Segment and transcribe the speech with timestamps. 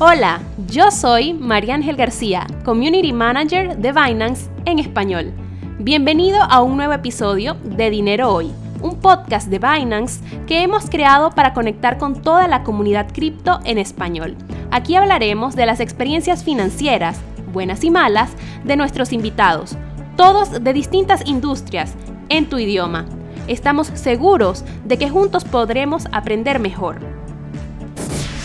[0.00, 5.32] Hola, yo soy María Ángel García, Community Manager de Binance en español.
[5.78, 8.50] Bienvenido a un nuevo episodio de Dinero Hoy,
[8.80, 13.78] un podcast de Binance que hemos creado para conectar con toda la comunidad cripto en
[13.78, 14.36] español.
[14.70, 17.20] Aquí hablaremos de las experiencias financieras,
[17.52, 18.30] buenas y malas,
[18.64, 19.76] de nuestros invitados,
[20.16, 21.94] todos de distintas industrias,
[22.30, 23.04] en tu idioma.
[23.46, 27.13] Estamos seguros de que juntos podremos aprender mejor.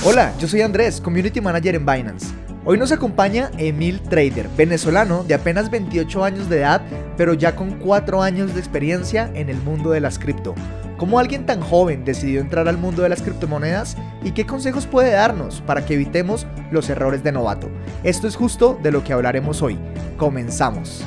[0.06, 2.34] Hola, yo soy Andrés, Community Manager en Binance.
[2.64, 6.82] Hoy nos acompaña Emil Trader, venezolano de apenas 28 años de edad,
[7.18, 10.56] pero ya con 4 años de experiencia en el mundo de las cripto.
[10.96, 15.12] ¿Cómo alguien tan joven decidió entrar al mundo de las criptomonedas y qué consejos puede
[15.12, 17.70] darnos para que evitemos los errores de novato?
[18.04, 19.78] Esto es justo de lo que hablaremos hoy.
[20.16, 21.04] Comenzamos.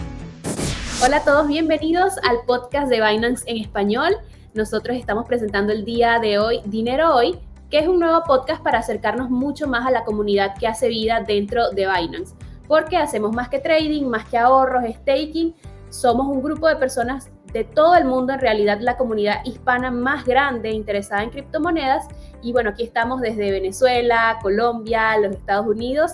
[1.02, 4.12] Hola a todos, bienvenidos al podcast de Binance en español.
[4.52, 7.38] Nosotros estamos presentando el día de hoy Dinero Hoy,
[7.72, 11.24] que es un nuevo podcast para acercarnos mucho más a la comunidad que hace vida
[11.26, 12.34] dentro de Binance,
[12.68, 15.54] porque hacemos más que trading, más que ahorros, staking,
[15.88, 20.26] somos un grupo de personas de todo el mundo, en realidad la comunidad hispana más
[20.26, 22.08] grande interesada en criptomonedas.
[22.42, 26.12] Y bueno, aquí estamos desde Venezuela, Colombia, los Estados Unidos.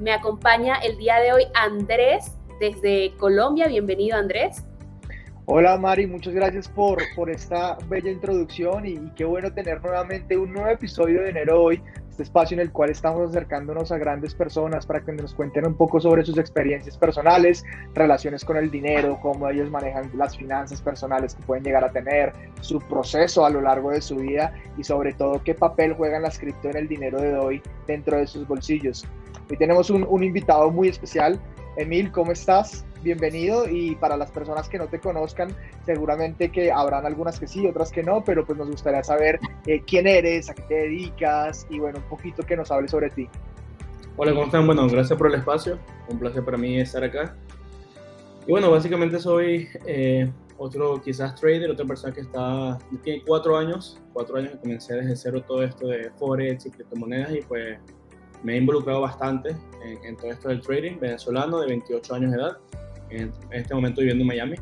[0.00, 3.68] Me acompaña el día de hoy Andrés desde Colombia.
[3.68, 4.64] Bienvenido Andrés.
[5.48, 10.52] Hola Mari, muchas gracias por, por esta bella introducción y, qué bueno tener nuevamente un
[10.52, 11.80] nuevo episodio de enero hoy,
[12.10, 15.76] este espacio en el cual estamos acercándonos a grandes personas para que nos cuenten un
[15.76, 21.36] poco sobre sus experiencias personales, relaciones con el dinero, cómo ellos manejan las finanzas personales
[21.36, 25.12] que pueden llegar a tener, su proceso a lo largo de su vida y sobre
[25.12, 29.06] todo qué papel juegan las cripto en el dinero de hoy dentro de sus bolsillos.
[29.48, 31.38] Hoy tenemos un invitado muy especial,
[31.76, 32.86] Emil, ¿cómo estás?
[33.06, 37.64] bienvenido y para las personas que no te conozcan, seguramente que habrán algunas que sí,
[37.66, 41.66] otras que no, pero pues nos gustaría saber eh, quién eres, a qué te dedicas
[41.70, 43.28] y bueno, un poquito que nos hables sobre ti.
[44.16, 44.66] Hola, ¿cómo están?
[44.66, 47.36] Bueno, gracias por el espacio, un placer para mí estar acá.
[48.46, 54.00] Y bueno, básicamente soy eh, otro quizás trader, otra persona que está, tiene cuatro años,
[54.12, 57.78] cuatro años que comencé desde cero todo esto de Forex y criptomonedas y pues
[58.42, 62.38] me he involucrado bastante en, en, todo esto del trading, venezolano de 28 años de
[62.38, 62.58] edad
[63.10, 64.56] en este momento viviendo en Miami.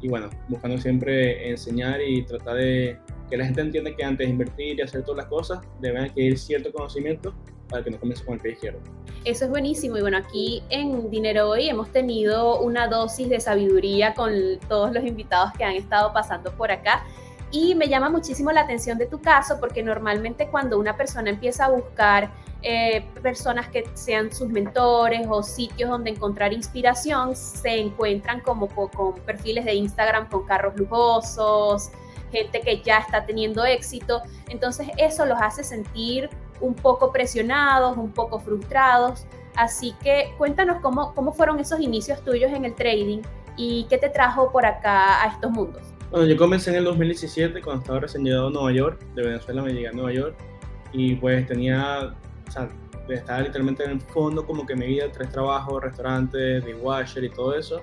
[0.00, 2.98] Y bueno, buscando siempre enseñar y tratar de
[3.28, 6.38] que la gente entienda que antes de invertir y hacer todas las cosas, deben adquirir
[6.38, 7.34] cierto conocimiento
[7.68, 8.78] para que no comience con el pie izquierdo.
[9.24, 9.98] Eso es buenísimo.
[9.98, 14.32] Y bueno, aquí en Dinero Hoy hemos tenido una dosis de sabiduría con
[14.68, 17.04] todos los invitados que han estado pasando por acá.
[17.50, 21.64] Y me llama muchísimo la atención de tu caso porque normalmente cuando una persona empieza
[21.64, 22.30] a buscar
[22.62, 29.14] eh, personas que sean sus mentores o sitios donde encontrar inspiración, se encuentran como con
[29.24, 31.90] perfiles de Instagram con carros lujosos,
[32.30, 34.22] gente que ya está teniendo éxito.
[34.48, 36.28] Entonces eso los hace sentir
[36.60, 39.24] un poco presionados, un poco frustrados.
[39.56, 43.22] Así que cuéntanos cómo, cómo fueron esos inicios tuyos en el trading
[43.56, 45.82] y qué te trajo por acá a estos mundos.
[46.10, 49.04] Bueno, yo comencé en el 2017 cuando estaba recién llegado a Nueva York.
[49.14, 50.36] De Venezuela me llegué a Nueva York
[50.90, 52.14] y pues tenía,
[52.48, 52.70] o sea,
[53.10, 57.54] estaba literalmente en el fondo como que mi vida, tres trabajos, restaurantes, washer y todo
[57.54, 57.82] eso.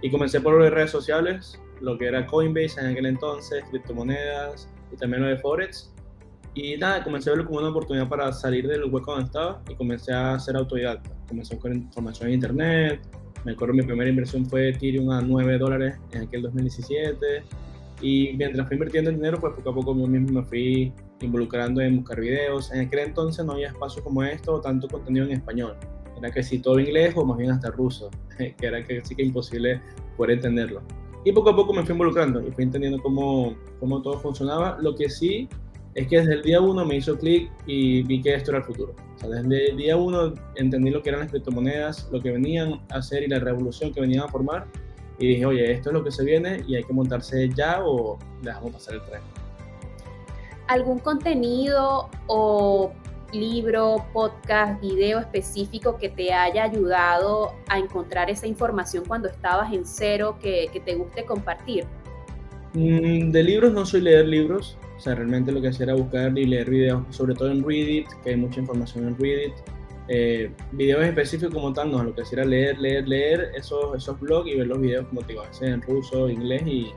[0.00, 5.24] Y comencé por redes sociales, lo que era Coinbase en aquel entonces, criptomonedas y también
[5.24, 5.92] lo de Forex.
[6.54, 9.74] Y nada, comencé a verlo como una oportunidad para salir del hueco donde estaba y
[9.74, 11.10] comencé a ser autodidacta.
[11.28, 13.00] Comencé con información en internet.
[13.46, 17.44] Me acuerdo mi primera inversión fue Ethereum a 9 dólares en aquel 2017
[18.02, 21.80] y mientras fui invirtiendo el dinero, pues poco a poco yo mismo me fui involucrando
[21.80, 22.72] en buscar videos.
[22.72, 25.76] En aquel entonces no había espacios como esto o tanto contenido en español.
[26.18, 29.22] Era que si todo inglés o más bien hasta ruso, que era que sí que
[29.22, 29.80] imposible
[30.16, 30.82] poder entenderlo.
[31.24, 34.76] Y poco a poco me fui involucrando y fui entendiendo cómo, cómo todo funcionaba.
[34.80, 35.48] Lo que sí
[35.96, 38.64] es que desde el día uno me hizo clic y vi que esto era el
[38.64, 38.94] futuro.
[39.14, 42.82] O sea, desde el día uno entendí lo que eran las criptomonedas, lo que venían
[42.90, 44.66] a hacer y la revolución que venían a formar
[45.18, 48.18] y dije, oye, esto es lo que se viene y hay que montarse ya o
[48.42, 49.22] dejamos pasar el tren.
[50.68, 52.92] ¿Algún contenido o
[53.32, 59.86] libro, podcast, video específico que te haya ayudado a encontrar esa información cuando estabas en
[59.86, 61.86] cero que, que te guste compartir?
[62.74, 66.36] Mm, de libros no soy leer libros, o sea, realmente lo que hacía era buscar
[66.38, 69.52] y leer videos, sobre todo en Reddit, que hay mucha información en Reddit
[70.08, 74.18] eh, videos específicos como tal, no, lo que hacía era leer, leer, leer esos, esos
[74.20, 76.92] blogs y ver los videos como te iba a hacer en ruso, inglés y,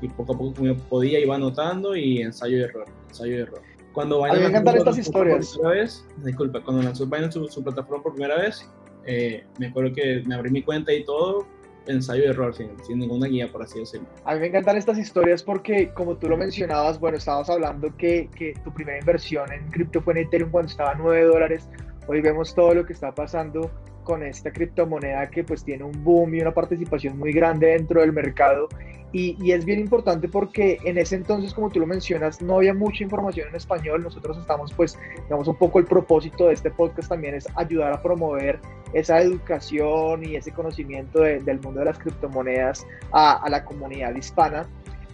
[0.00, 3.60] y poco a poco como podía iba anotando y ensayo y error, ensayo y error.
[3.92, 5.56] Cuando a mí me encantan estas historias.
[5.56, 8.68] Por vez, disculpa, cuando lanzó Binance su, su, plataforma por primera vez,
[9.06, 11.46] eh, me acuerdo que me abrí mi cuenta y todo,
[11.86, 14.06] ensayo y error, sin, sin, ninguna guía, por así decirlo.
[14.24, 18.28] A mí me encantan estas historias porque, como tú lo mencionabas, bueno, estábamos hablando que,
[18.34, 21.68] que tu primera inversión en cripto fue en Ethereum cuando estaba a 9 dólares
[22.06, 23.70] Hoy vemos todo lo que está pasando
[24.02, 28.12] con esta criptomoneda que pues tiene un boom y una participación muy grande dentro del
[28.12, 28.68] mercado
[29.14, 33.04] y, es bien importante porque en ese entonces, como tú lo mencionas, no había mucha
[33.04, 34.02] información en español.
[34.02, 38.02] Nosotros estamos, pues, digamos, un poco el propósito de este podcast también es ayudar a
[38.02, 38.58] promover
[38.92, 44.66] esa educación y ese conocimiento del mundo de las criptomonedas a, a la comunidad hispana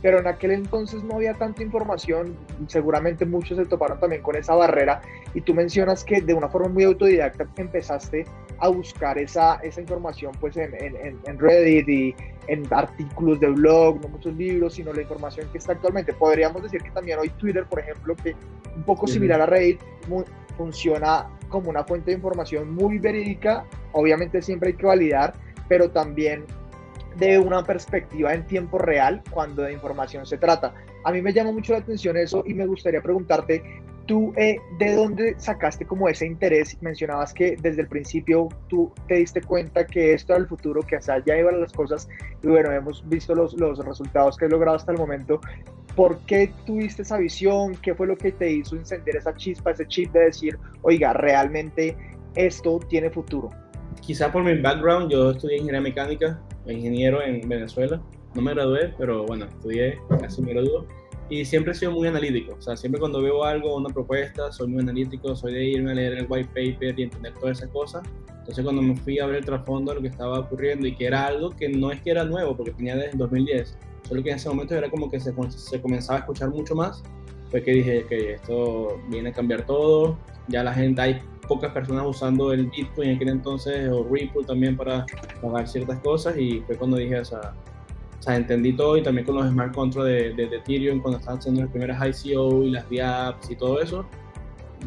[0.03, 2.37] pero en aquel entonces no había tanta información,
[2.67, 5.03] seguramente muchos se toparon también con esa barrera
[5.35, 8.25] y tú mencionas que de una forma muy autodidacta empezaste
[8.59, 12.15] a buscar esa, esa información pues en, en, en Reddit y
[12.47, 16.13] en artículos de blog, no muchos libros, sino la información que está actualmente.
[16.13, 18.35] Podríamos decir que también hoy Twitter, por ejemplo, que
[18.75, 19.81] un poco similar a Reddit,
[20.57, 25.35] funciona como una fuente de información muy verídica, obviamente siempre hay que validar,
[25.69, 26.45] pero también
[27.21, 30.75] de una perspectiva en tiempo real cuando de información se trata.
[31.05, 33.63] A mí me llama mucho la atención eso y me gustaría preguntarte,
[34.07, 36.77] tú eh, de dónde sacaste como ese interés?
[36.81, 40.97] Mencionabas que desde el principio tú te diste cuenta que esto era el futuro, que
[40.97, 42.09] hacia allá iban las cosas
[42.43, 45.41] y bueno, hemos visto los, los resultados que has logrado hasta el momento.
[45.95, 47.77] ¿Por qué tuviste esa visión?
[47.77, 51.97] ¿Qué fue lo que te hizo encender esa chispa, ese chip de decir, oiga, realmente
[52.35, 53.51] esto tiene futuro?
[54.01, 56.41] Quizá por mi background, yo estudié ingeniería mecánica,
[56.73, 58.03] ingeniero en Venezuela.
[58.35, 60.85] No me gradué, pero bueno, estudié, casi me gradué.
[61.29, 62.55] Y siempre he sido muy analítico.
[62.59, 65.95] O sea, siempre cuando veo algo, una propuesta, soy muy analítico, soy de irme a
[65.95, 68.03] leer el white paper y entender todas esas cosas.
[68.39, 71.07] Entonces, cuando me fui a ver el trasfondo de lo que estaba ocurriendo y que
[71.07, 73.77] era algo que no es que era nuevo, porque tenía desde 2010,
[74.09, 77.03] solo que en ese momento era como que se, se comenzaba a escuchar mucho más,
[77.51, 80.17] fue que dije que esto viene a cambiar todo.
[80.49, 84.77] Ya la gente, hay pocas personas usando el Bitcoin en aquel entonces o Ripple también
[84.77, 85.05] para
[85.43, 87.55] pagar ciertas cosas y fue cuando dije, o sea,
[88.21, 91.41] o sea entendí todo y también con los smart contracts de, de, Ethereum cuando estaban
[91.41, 94.07] haciendo las primeras ICO y las DApps y todo eso,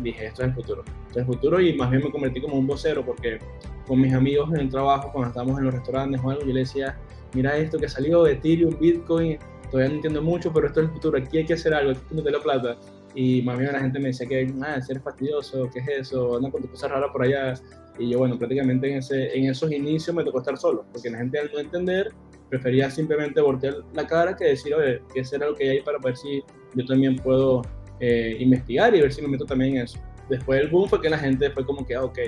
[0.01, 2.55] dije, esto es el futuro, esto es el futuro y más bien me convertí como
[2.55, 3.39] un vocero porque
[3.85, 6.61] con mis amigos en el trabajo, cuando estábamos en los restaurantes o algo, yo le
[6.61, 6.97] decía,
[7.33, 9.37] mira esto que salió de Ethereum, Bitcoin,
[9.69, 11.99] todavía no entiendo mucho, pero esto es el futuro, aquí hay que hacer algo, aquí
[12.03, 12.77] hay que meter la plata
[13.15, 16.37] y más bien la gente me decía que, ah, ser fastidioso, ¿qué es eso?
[16.37, 17.53] Anda con tu cosa rara por allá.
[17.99, 21.19] Y yo, bueno, prácticamente en, ese, en esos inicios me tocó estar solo, porque la
[21.19, 22.11] gente al no entender
[22.49, 26.15] prefería simplemente voltear la cara que decir, oye, ¿qué será lo que hay para ver
[26.15, 26.43] si
[26.75, 27.61] yo también puedo
[27.99, 29.99] eh, investigar y ver si me meto también en eso?
[30.29, 32.19] Después del boom fue que la gente fue como que, ah, ok,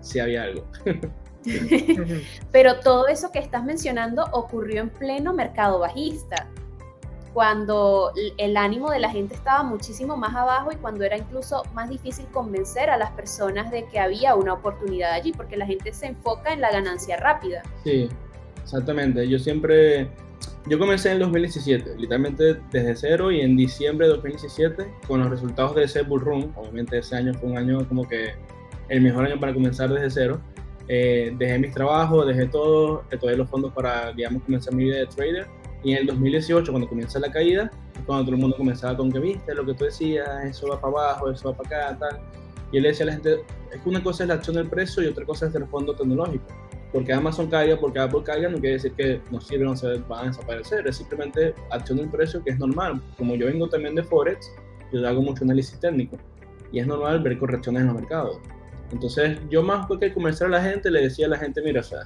[0.00, 0.64] sí había algo.
[2.52, 6.48] Pero todo eso que estás mencionando ocurrió en pleno mercado bajista
[7.36, 11.90] cuando el ánimo de la gente estaba muchísimo más abajo y cuando era incluso más
[11.90, 16.06] difícil convencer a las personas de que había una oportunidad allí, porque la gente se
[16.06, 17.62] enfoca en la ganancia rápida.
[17.84, 18.08] Sí,
[18.62, 19.28] exactamente.
[19.28, 20.08] Yo siempre,
[20.66, 25.74] yo comencé en 2017, literalmente desde cero y en diciembre de 2017 con los resultados
[25.74, 28.30] de ese bull run, obviamente ese año fue un año como que
[28.88, 30.40] el mejor año para comenzar desde cero.
[30.88, 35.06] Eh, dejé mis trabajos, dejé todo, tomé los fondos para, digamos, comenzar mi vida de
[35.06, 35.46] trader
[35.86, 37.70] y en el 2018, cuando comienza la caída,
[38.06, 40.92] cuando todo el mundo comenzaba con que, viste, lo que tú decías, eso va para
[40.92, 42.20] abajo, eso va para acá, tal.
[42.72, 45.04] Y él decía a la gente, es que una cosa es la acción del precio
[45.04, 46.44] y otra cosa es el fondo tecnológico.
[46.92, 50.24] Porque Amazon caiga, porque Apple caiga, no quiere decir que no sirven o se van
[50.24, 50.88] a desaparecer.
[50.88, 53.00] Es simplemente acción del precio que es normal.
[53.16, 54.50] Como yo vengo también de Forex,
[54.92, 56.16] yo hago mucho análisis técnico.
[56.72, 58.40] Y es normal ver correcciones en los mercados.
[58.90, 61.84] Entonces, yo más que convencer a la gente, le decía a la gente, mira, o
[61.84, 62.00] sea,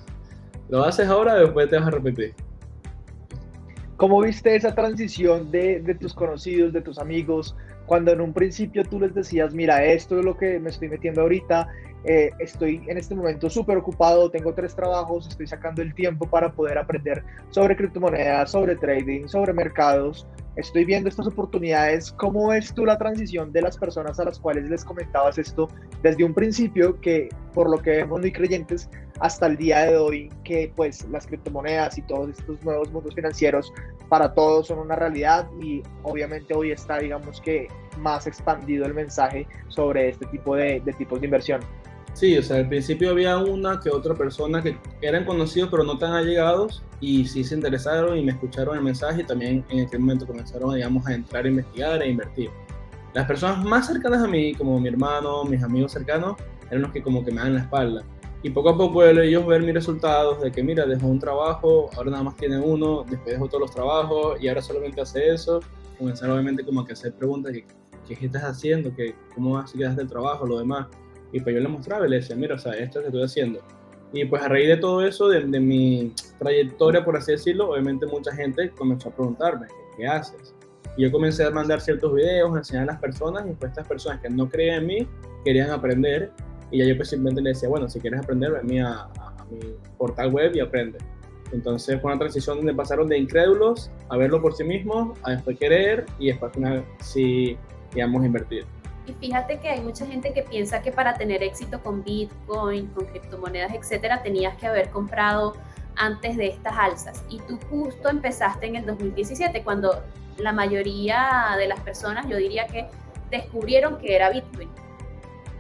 [0.68, 2.34] lo haces ahora, después te vas a repetir.
[4.00, 7.54] ¿Cómo viste esa transición de, de, tus conocidos, de tus amigos,
[7.84, 11.20] cuando en un principio tú les decías, mira, esto es lo que me estoy metiendo
[11.20, 11.68] ahorita,
[12.04, 16.50] eh, estoy en este momento súper ocupado, tengo tres trabajos, estoy sacando el tiempo para
[16.52, 20.26] poder aprender sobre criptomonedas, sobre trading, sobre mercados,
[20.56, 22.12] estoy viendo estas oportunidades.
[22.12, 25.68] ¿Cómo ves tú la transición de las personas a las cuales les comentabas esto
[26.02, 28.88] desde un principio que, por lo que vemos muy creyentes,
[29.20, 33.72] hasta el día de hoy, que pues las criptomonedas y todos estos nuevos mundos financieros
[34.08, 39.46] para todos son una realidad y obviamente hoy está, digamos que, más expandido el mensaje
[39.68, 41.60] sobre este tipo de, de tipos de inversión?
[42.12, 45.96] Sí, o sea, al principio había una que otra persona que eran conocidos pero no
[45.96, 50.00] tan allegados y sí se interesaron y me escucharon el mensaje y también en aquel
[50.00, 52.50] momento comenzaron, digamos, a entrar a investigar e invertir.
[53.14, 56.36] Las personas más cercanas a mí, como mi hermano, mis amigos cercanos,
[56.68, 58.04] eran los que como que me dan la espalda.
[58.42, 62.10] Y poco a poco ellos ver mis resultados de que, mira, dejó un trabajo, ahora
[62.10, 65.60] nada más tiene uno, después dejó todos los trabajos y ahora solamente hace eso.
[65.98, 68.94] Comenzaron obviamente como que hacer preguntas, ¿qué, qué estás haciendo?
[68.94, 70.46] ¿Qué, ¿Cómo vas a seguir el trabajo?
[70.46, 70.86] Lo demás.
[71.32, 73.18] Y pues yo le mostraba y le decía, mira, o sea, esto es lo que
[73.18, 73.60] estoy haciendo.
[74.12, 78.34] Y pues a raíz de todo eso, de, mi trayectoria, por así decirlo, obviamente mucha
[78.34, 80.54] gente comenzó a preguntarme, ¿qué, haces?
[80.96, 83.86] Y yo comencé a mandar ciertos videos, a enseñar a las personas, y pues estas
[83.86, 85.08] personas que no creían en mí,
[85.44, 86.32] querían aprender,
[86.72, 89.60] y ya yo pues simplemente le decía, bueno, si quieres aprender, ven a, a, mi
[89.96, 90.98] portal web y aprende.
[91.52, 95.58] Entonces fue una transición donde pasaron de incrédulos a verlo por sí mismos, a después
[95.58, 97.56] querer y después final sí,
[97.92, 98.64] digamos, invertir.
[99.06, 103.06] Y fíjate que hay mucha gente que piensa que para tener éxito con Bitcoin, con
[103.06, 105.54] criptomonedas, etcétera, tenías que haber comprado
[105.96, 107.24] antes de estas alzas.
[107.28, 110.02] Y tú justo empezaste en el 2017, cuando
[110.36, 112.86] la mayoría de las personas, yo diría que
[113.30, 114.68] descubrieron que era Bitcoin.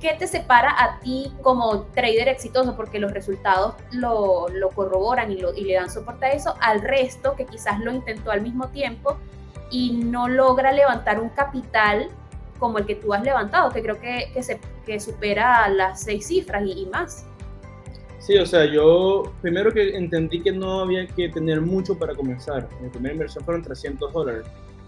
[0.00, 2.74] ¿Qué te separa a ti como trader exitoso?
[2.74, 7.44] Porque los resultados lo, corroboran y, y le dan soporte a eso, al resto que
[7.44, 9.18] quizás lo intentó al mismo tiempo
[9.70, 12.08] y no logra levantar un capital
[12.60, 16.26] como el que tú has levantado, que creo que, que, se, que supera las seis
[16.28, 17.26] cifras y, y más.
[18.20, 22.68] Sí, o sea, yo primero que entendí que no había que tener mucho para comenzar.
[22.82, 24.46] Mi primera inversión fueron 300 dólares.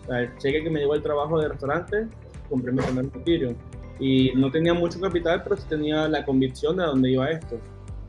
[0.08, 2.08] El cheque que me llevó el trabajo de restaurante,
[2.50, 3.56] compré mi primer Ethereum.
[3.98, 7.58] Y no tenía mucho capital, pero sí tenía la convicción de dónde iba esto.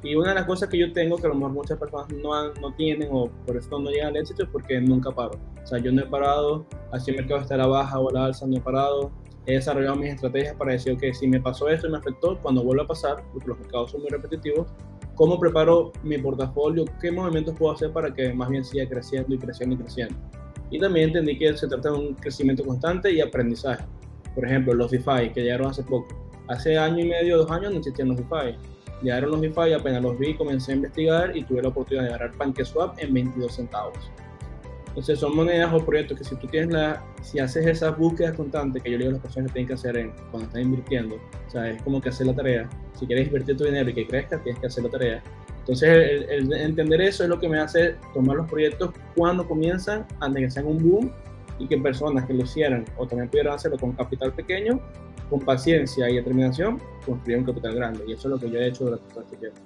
[0.03, 2.53] Y una de las cosas que yo tengo, que a lo mejor muchas personas no,
[2.55, 5.39] no tienen o por eso no llegan al éxito, es porque nunca paro.
[5.63, 8.13] O sea, yo no he parado, así el mercado está a la baja o a
[8.13, 9.12] la alza, no he parado.
[9.45, 12.63] He desarrollado mis estrategias para decir, ok, si me pasó esto y me afectó, cuando
[12.63, 14.67] vuelva a pasar, porque los mercados son muy repetitivos,
[15.15, 16.85] ¿cómo preparo mi portafolio?
[17.01, 20.15] ¿Qué movimientos puedo hacer para que más bien siga creciendo y creciendo y creciendo?
[20.71, 23.83] Y también entendí que se trata de un crecimiento constante y aprendizaje.
[24.33, 26.07] Por ejemplo, los DeFi, que llegaron hace poco.
[26.47, 28.57] Hace año y medio, dos años, no existían los DeFi.
[29.01, 32.38] Llegaron los DeFi, apenas los vi, comencé a investigar y tuve la oportunidad de agarrar
[32.38, 33.97] PancakeSwap en 22 centavos.
[34.93, 38.83] Entonces son monedas o proyectos que si tú tienes la, si haces esas búsquedas constantes
[38.83, 41.15] que yo le digo a las personas que tienen que hacer en, cuando están invirtiendo,
[41.15, 42.69] o sea, es como que hacer la tarea.
[43.00, 45.23] Si quieres invertir tu dinero y que crezca, tienes que hacer la tarea.
[45.62, 50.35] Entonces el, entender eso es lo que me hace tomar los proyectos cuando comienzan, antes
[50.35, 51.12] de que sean un boom
[51.57, 54.79] y que personas que lo hicieran o también pudieran hacerlo con capital pequeño,
[55.27, 58.03] con paciencia y determinación, construir un capital grande.
[58.07, 59.59] Y eso es lo que yo he hecho durante todo este tiempo.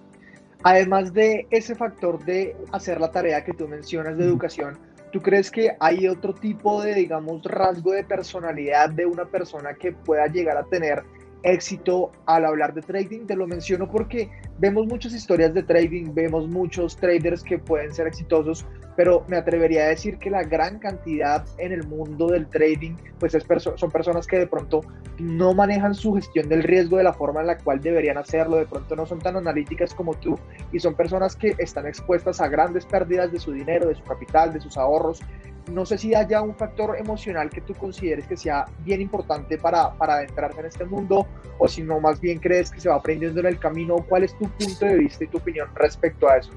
[0.64, 4.78] Además de ese factor de hacer la tarea que tú mencionas de educación,
[5.12, 9.94] ¿Tú crees que hay otro tipo de, digamos, rasgo de personalidad de una persona que
[9.94, 11.04] pueda llegar a tener
[11.44, 13.26] éxito al hablar de trading.
[13.26, 18.08] Te lo menciono porque vemos muchas historias de trading, vemos muchos traders que pueden ser
[18.08, 18.66] exitosos,
[18.98, 23.36] pero me atrevería a decir que la gran cantidad en el mundo del trading, pues
[23.36, 24.82] es son personas que de pronto
[25.20, 28.66] no manejan su gestión del riesgo de la forma en la cual deberían hacerlo, de
[28.66, 30.38] pronto no son tan analíticas como tú
[30.74, 34.52] y son personas que están expuestas a grandes pérdidas de su dinero, de su capital,
[34.52, 35.22] de sus ahorros
[35.72, 39.94] no sé si haya un factor emocional que tú consideres que sea bien importante para,
[39.96, 41.28] para adentrarse en este mundo
[41.60, 43.98] o si no, más bien crees que se va aprendiendo en el camino.
[44.08, 46.52] ¿Cuál es tu punto de vista y tu opinión respecto a eso?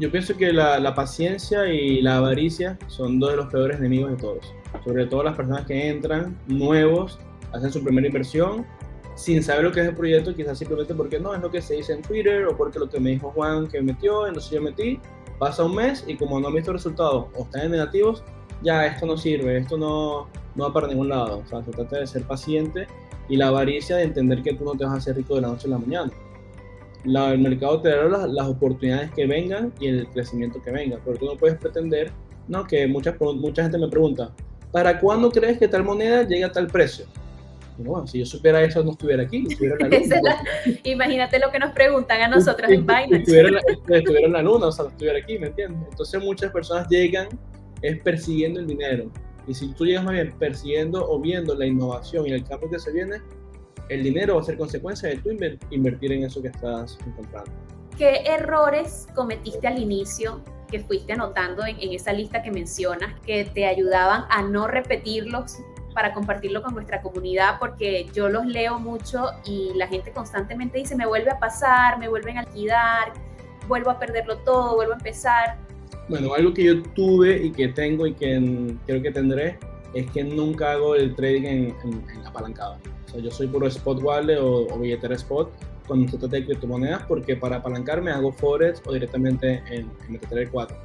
[0.00, 4.16] Yo pienso que la, paciencia y la avaricia son dos de los peores enemigos de
[4.16, 4.54] todos.
[4.82, 7.18] Sobre todo las personas que entran nuevos,
[7.52, 8.64] hacen su primera inversión
[9.14, 11.74] sin saber lo que es el proyecto, quizás simplemente porque no, es lo que se
[11.74, 14.98] dice en Twitter o porque lo que me dijo Juan que metió, entonces yo metí,
[15.38, 18.24] pasa un mes y como no han visto resultados o están en negativos,
[18.62, 21.42] ya esto no sirve, esto no, no va para ningún lado.
[21.44, 22.86] O sea, se trata de ser paciente
[23.28, 25.48] y la avaricia de entender que tú no te vas a hacer rico de la
[25.48, 26.10] noche a la mañana.
[27.04, 30.98] La, el mercado te dará las, las, oportunidades que vengan y el crecimiento que venga,
[31.04, 32.12] pero tú no puedes pretender,
[32.46, 34.32] no, que mucha, mucha gente me pregunta,
[34.70, 37.06] ¿para cuándo crees que tal moneda llegue a tal precio?
[37.78, 39.46] bueno, si yo supiera eso, no estuviera aquí.
[39.48, 40.42] Estuviera en la luna,
[40.84, 43.16] imagínate lo que nos preguntan a nosotros en Binance.
[43.16, 43.60] Estuviera en, la,
[43.96, 45.80] estuviera en la luna, o sea, no estuviera aquí, ¿me entiendes?
[45.90, 47.28] Entonces muchas personas llegan
[47.82, 49.10] es persiguiendo el dinero.
[49.46, 52.78] Y si tú llegas más bien persiguiendo o viendo la innovación y el cambio que
[52.78, 53.16] se viene,
[53.90, 55.30] el dinero va a ser consecuencia de tú
[55.70, 57.50] invertir en eso que estás encontrando.
[57.98, 63.44] ¿Qué errores cometiste al inicio que fuiste anotando en, en esa lista que mencionas que
[63.44, 65.58] te ayudaban a no repetirlos
[65.94, 70.94] para compartirlo con nuestra comunidad porque yo los leo mucho y la gente constantemente dice
[70.94, 73.12] me vuelve a pasar, me vuelven a alquilar,
[73.68, 75.58] vuelvo a perderlo todo, vuelvo a empezar.
[76.08, 79.58] Bueno, algo que yo tuve y que tengo y que creo que tendré
[79.94, 82.78] es que nunca hago el trading en, en, apalancado.
[83.10, 85.50] Sea, yo soy puro spot wallet o, o billetera spot
[85.90, 90.50] con se trata de criptomonedas porque para apalancarme hago forex o directamente en, en MetaTrader
[90.50, 90.76] 4.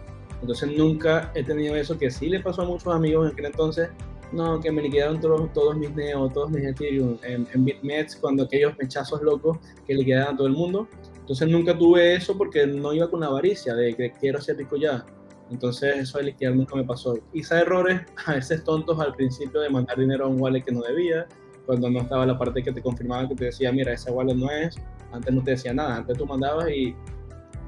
[0.41, 3.89] Entonces nunca he tenido eso que sí le pasó a muchos amigos en aquel entonces.
[4.31, 8.43] No, que me liquidaron todos, todos mis Neo, todos mis Ethereum en, en BitMEX cuando
[8.43, 10.87] aquellos mechazos locos que liquidaban a todo el mundo.
[11.19, 14.75] Entonces nunca tuve eso porque no iba con la avaricia de que quiero ser rico
[14.75, 15.05] ya.
[15.51, 17.17] Entonces eso de liquidar nunca me pasó.
[17.33, 20.81] Hice errores a veces tontos al principio de mandar dinero a un wallet que no
[20.81, 21.27] debía,
[21.65, 24.49] cuando no estaba la parte que te confirmaba que te decía, mira, ese wallet no
[24.49, 24.75] es,
[25.11, 26.95] antes no te decía nada, antes tú mandabas y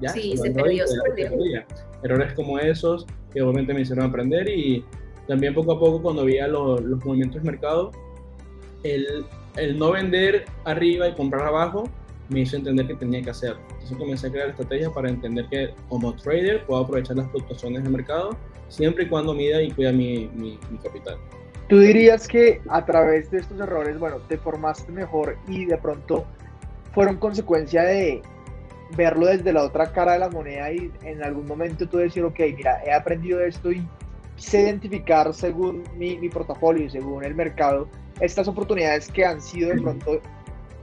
[0.02, 0.10] ya.
[0.10, 1.64] Sí, se, perdió, se perdió.
[2.04, 4.86] Errores como esos que obviamente me hicieron aprender y
[5.28, 7.92] también poco a poco cuando veía los, los movimientos de mercado,
[8.84, 9.26] el,
[9.56, 11.86] el no vender arriba y comprar abajo
[12.30, 13.56] me hizo entender que tenía que hacer.
[13.72, 17.92] Entonces comencé a crear estrategias para entender que como trader puedo aprovechar las fluctuaciones del
[17.92, 18.38] mercado
[18.70, 21.18] siempre y cuando mida y cuida mi, mi, mi capital.
[21.68, 26.26] ¿Tú dirías que a través de estos errores, bueno, te formaste mejor y de pronto
[26.94, 28.22] fueron consecuencia de
[28.96, 32.40] verlo desde la otra cara de la moneda y en algún momento tú decir, ok,
[32.56, 33.86] mira, he aprendido esto y
[34.38, 37.90] sé identificar según mi, mi portafolio y según el mercado
[38.22, 40.22] estas oportunidades que han sido de pronto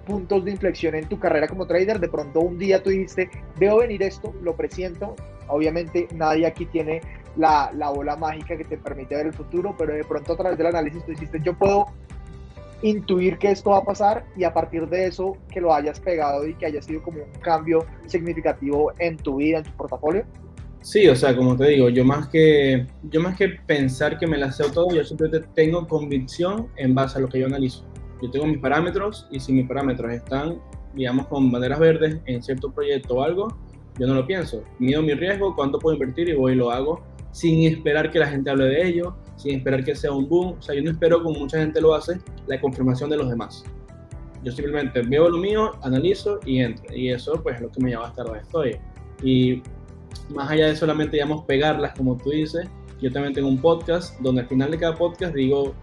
[0.07, 3.79] puntos de inflexión en tu carrera como trader, de pronto un día tú dijiste, veo
[3.79, 5.17] venir esto, lo presiento,
[5.49, 7.01] obviamente nadie aquí tiene
[7.37, 10.59] la, la, bola mágica que te permite ver el futuro, pero de pronto a través
[10.59, 11.87] del análisis tú dijiste, yo puedo
[12.83, 16.47] intuir que esto va a pasar y a partir de eso que lo hayas pegado
[16.47, 20.25] y que haya sido como un cambio significativo en tu vida, en tu portafolio.
[20.83, 24.37] Sí, o sea, como te digo, yo más que, yo más que pensar que me
[24.37, 27.85] la sé todo, yo simplemente tengo convicción en base a lo que yo analizo.
[28.21, 30.61] Yo tengo mis parámetros y si mis parámetros están,
[30.93, 33.49] digamos, con banderas verdes en cierto proyecto o algo,
[33.99, 34.63] yo no lo pienso.
[34.79, 37.03] Mido mi riesgo, cuánto puedo invertir y voy y lo hago
[37.35, 40.55] sin esperar que la gente hable de ello, sin esperar que sea un boom.
[40.57, 43.65] O sea, yo no espero, como mucha gente lo hace, la confirmación de los demás.
[44.45, 46.95] Yo simplemente veo lo mío, analizo y entro.
[46.95, 48.77] Y eso, pues, es lo que me lleva a estar donde estoy.
[49.21, 49.63] Y
[50.33, 52.69] más allá de solamente, digamos, pegarlas, como tú dices,
[53.03, 55.75] yo también tengo un podcast donde al final de cada podcast digo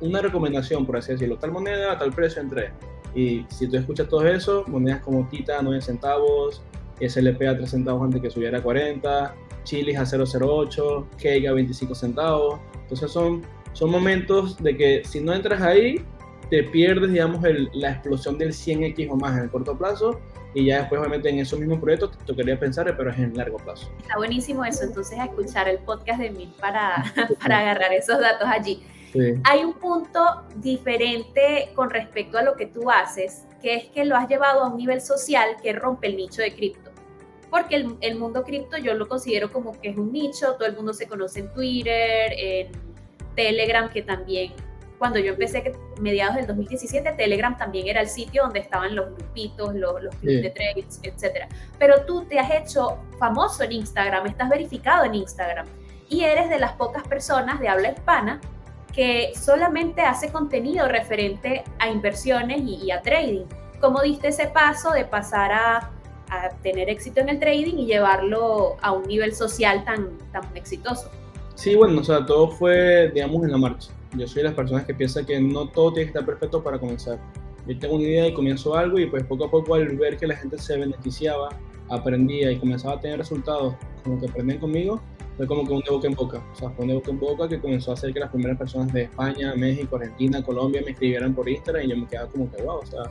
[0.00, 2.72] una recomendación, por así decirlo, tal moneda, tal precio entre.
[3.14, 6.62] Y si tú escuchas todo eso, monedas como Tita 9 centavos,
[6.98, 9.34] SLP a 3 centavos antes que subiera a 40,
[9.64, 12.60] Chilis a 008, Cake a 25 centavos.
[12.82, 13.42] Entonces son,
[13.72, 16.04] son momentos de que si no entras ahí,
[16.50, 20.20] te pierdes, digamos, el, la explosión del 100x o más en el corto plazo
[20.54, 23.58] y ya después obviamente en esos mismos proyectos te tocaría pensar, pero es en largo
[23.58, 23.90] plazo.
[24.00, 27.04] Está buenísimo eso, entonces a escuchar el podcast de mí para,
[27.42, 28.82] para agarrar esos datos allí.
[29.12, 29.34] Sí.
[29.44, 34.16] Hay un punto diferente con respecto a lo que tú haces, que es que lo
[34.16, 36.93] has llevado a un nivel social que rompe el nicho de cripto.
[37.54, 40.74] Porque el, el mundo cripto yo lo considero como que es un nicho, todo el
[40.74, 42.72] mundo se conoce en Twitter, en
[43.36, 44.52] Telegram, que también
[44.98, 49.14] cuando yo empecé, que mediados del 2017, Telegram también era el sitio donde estaban los
[49.14, 50.42] grupitos, los, los clubs sí.
[50.42, 51.46] de trades, etc.
[51.78, 55.66] Pero tú te has hecho famoso en Instagram, estás verificado en Instagram
[56.08, 58.40] y eres de las pocas personas de habla hispana
[58.92, 63.46] que solamente hace contenido referente a inversiones y, y a trading.
[63.80, 65.90] ¿Cómo diste ese paso de pasar a,
[66.30, 71.10] a, tener éxito en el trading y llevarlo a un nivel social tan, tan exitoso?
[71.54, 73.90] Sí, bueno, o sea, todo fue, digamos, en la marcha.
[74.16, 76.78] Yo soy de las personas que piensan que no todo tiene que estar perfecto para
[76.78, 77.18] comenzar.
[77.66, 80.26] Yo tengo una idea y comienzo algo y pues poco a poco al ver que
[80.26, 81.48] la gente se beneficiaba,
[81.88, 85.00] aprendía y comenzaba a tener resultados como que aprenden conmigo,
[85.36, 86.44] fue como que un de boca en boca.
[86.52, 88.58] O sea, fue un de boca en boca que comenzó a hacer que las primeras
[88.58, 92.50] personas de España, México, Argentina, Colombia me escribieran por Instagram y yo me quedaba como
[92.50, 93.02] que, wow, o sea,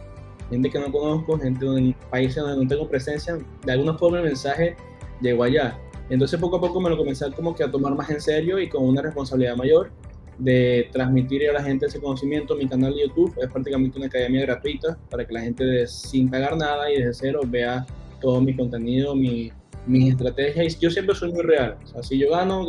[0.49, 4.25] gente que no conozco, gente en países donde no tengo presencia, de alguna forma el
[4.25, 4.75] mensaje
[5.21, 5.79] llegó allá.
[6.09, 8.69] Entonces poco a poco me lo comencé como que a tomar más en serio y
[8.69, 9.91] con una responsabilidad mayor
[10.37, 12.55] de transmitir a la gente ese conocimiento.
[12.55, 16.57] Mi canal de YouTube es prácticamente una academia gratuita para que la gente sin pagar
[16.57, 17.85] nada y desde cero vea
[18.21, 19.51] todo mi contenido, mi,
[19.85, 20.79] mis estrategias.
[20.79, 21.77] Yo siempre soy muy real.
[21.83, 22.65] O sea, si yo gano,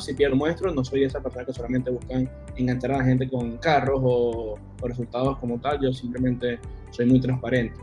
[0.00, 0.72] si pierdo, muestro.
[0.72, 4.88] No soy esa persona que solamente buscan enganchar a la gente con carros o, o
[4.88, 5.80] resultados como tal.
[5.80, 6.58] Yo simplemente
[6.90, 7.78] soy muy transparente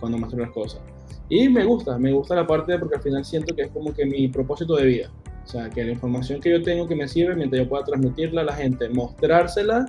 [0.00, 0.80] cuando muestro las cosas.
[1.28, 4.04] Y me gusta, me gusta la parte porque al final siento que es como que
[4.04, 5.10] mi propósito de vida.
[5.44, 8.42] O sea, que la información que yo tengo que me sirve, mientras yo pueda transmitirla
[8.42, 9.86] a la gente, mostrársela,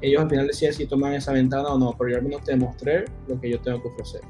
[0.00, 2.56] ellos al final deciden si toman esa ventana o no, pero yo al menos te
[2.56, 4.20] mostré lo que yo tengo que ofrecer.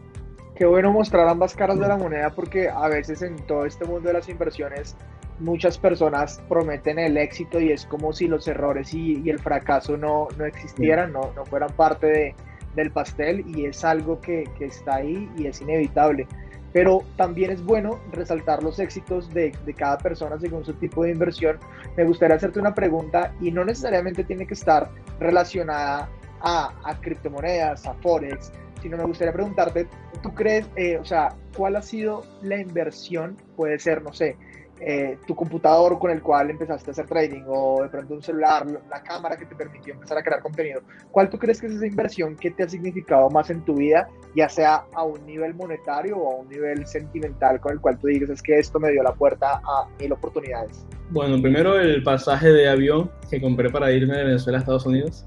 [0.55, 4.09] Qué bueno mostrar ambas caras de la moneda porque a veces en todo este mundo
[4.09, 4.97] de las inversiones
[5.39, 9.97] muchas personas prometen el éxito y es como si los errores y, y el fracaso
[9.97, 12.35] no, no existieran, no, no fueran parte de,
[12.75, 16.27] del pastel y es algo que, que, está ahí y es inevitable.
[16.73, 21.11] Pero también es bueno resaltar los éxitos de, de, cada persona según su tipo de
[21.11, 21.59] inversión.
[21.97, 24.89] Me gustaría hacerte una pregunta y no necesariamente tiene que estar
[25.21, 26.09] relacionada
[26.41, 29.87] a, a criptomonedas, a Forex, sino me gustaría preguntarte,
[30.23, 33.37] ¿tú crees, eh, o sea, cuál ha sido la inversión?
[33.55, 34.37] Puede ser, no sé,
[34.85, 38.67] eh, tu computador con el cual empezaste a hacer trading o de pronto un celular,
[38.91, 40.81] la cámara que te permitió empezar a crear contenido.
[41.13, 44.09] ¿Cuál tú crees que es esa inversión que te ha significado más en tu vida,
[44.35, 48.09] ya sea a un nivel monetario o a un nivel sentimental con el cual tú
[48.09, 50.85] digas es que esto me dio la puerta a mil oportunidades?
[51.11, 55.25] Bueno, primero el pasaje de avión que compré para irme de Venezuela a Estados Unidos.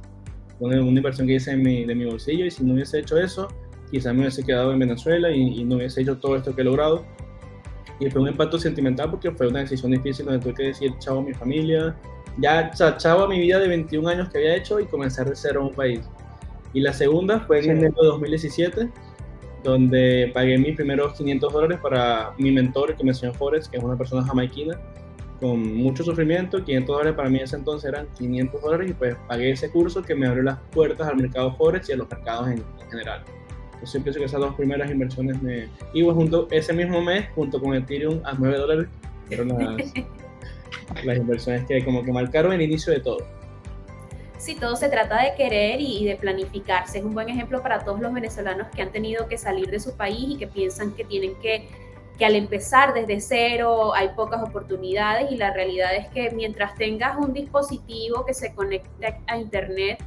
[0.60, 3.48] Una, una inversión que hice mi, de mi bolsillo y si no hubiese hecho eso,
[3.90, 6.66] quizás me hubiese quedado en Venezuela y, y no hubiese hecho todo esto que he
[6.66, 7.06] logrado
[8.00, 11.20] y fue un impacto sentimental porque fue una decisión difícil donde tuve que decir chao
[11.20, 11.96] a mi familia,
[12.38, 15.62] ya chao a mi vida de 21 años que había hecho y comenzar de cero
[15.62, 16.02] en un país.
[16.74, 17.70] Y la segunda fue en sí.
[17.70, 18.90] enero de 2017,
[19.64, 23.84] donde pagué mis primeros 500 dólares para mi mentor que me enseñó Forex, que es
[23.84, 24.78] una persona jamaiquina,
[25.40, 26.64] con mucho sufrimiento.
[26.64, 30.04] 500 dólares para mí en ese entonces eran 500 dólares y pues pagué ese curso
[30.04, 33.24] que me abrió las puertas al mercado Forex y a los mercados en, general.
[33.86, 35.38] Entonces pienso que esas dos primeras inversiones.
[35.94, 38.88] Y pues, junto, ese mismo mes, junto con Ethereum a 9 dólares,
[39.28, 39.94] fueron las,
[41.06, 43.20] las inversiones que como que marcaron el inicio de todo.
[44.40, 46.98] Sí, todo se trata de querer y, de planificarse.
[46.98, 49.96] Es un buen ejemplo para todos los venezolanos que han tenido que salir de su
[49.96, 51.68] país y que piensan que tienen que,
[52.18, 57.18] que al empezar desde cero hay pocas oportunidades y la realidad es que mientras tengas
[57.18, 60.04] un dispositivo que se conecte a Internet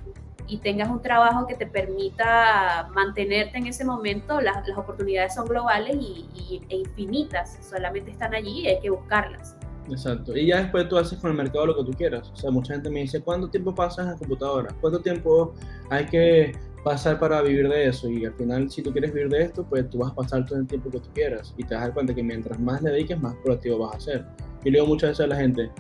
[0.49, 5.47] y tengas un trabajo que te permita mantenerte en ese momento, las, las oportunidades son
[5.47, 9.57] globales y, e infinitas, solamente están allí y hay que buscarlas.
[9.91, 10.37] Exacto.
[10.37, 12.31] Y ya después tú haces con el mercado lo que tú quieras.
[12.31, 14.75] O sea, mucha gente me dice, ¿cuánto tiempo pasas en la computadora?
[14.81, 15.55] ¿Cuánto tiempo
[15.91, 16.53] hay que
[16.85, 18.09] pasar para vivir de eso?
[18.09, 20.59] Y al final, si tú quieres vivir de esto, pues tú vas a pasar todo
[20.59, 21.55] el tiempo que tú quieras.
[21.57, 24.01] Y te vas a dar cuenta que mientras más le dediques, más productivo vas a
[24.01, 24.27] ser.
[24.65, 25.71] Y le digo muchas veces a la gente,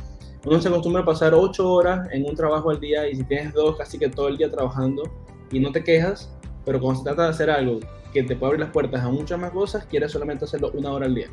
[0.44, 3.52] uno se acostumbra a pasar ocho horas en un trabajo al día y si tienes
[3.52, 5.02] dos, casi que todo el día trabajando
[5.50, 6.32] y no te quejas,
[6.64, 7.80] pero cuando se trata de hacer algo
[8.12, 11.06] que te puede abrir las puertas a muchas más cosas, quieres solamente hacerlo una hora
[11.06, 11.28] al día.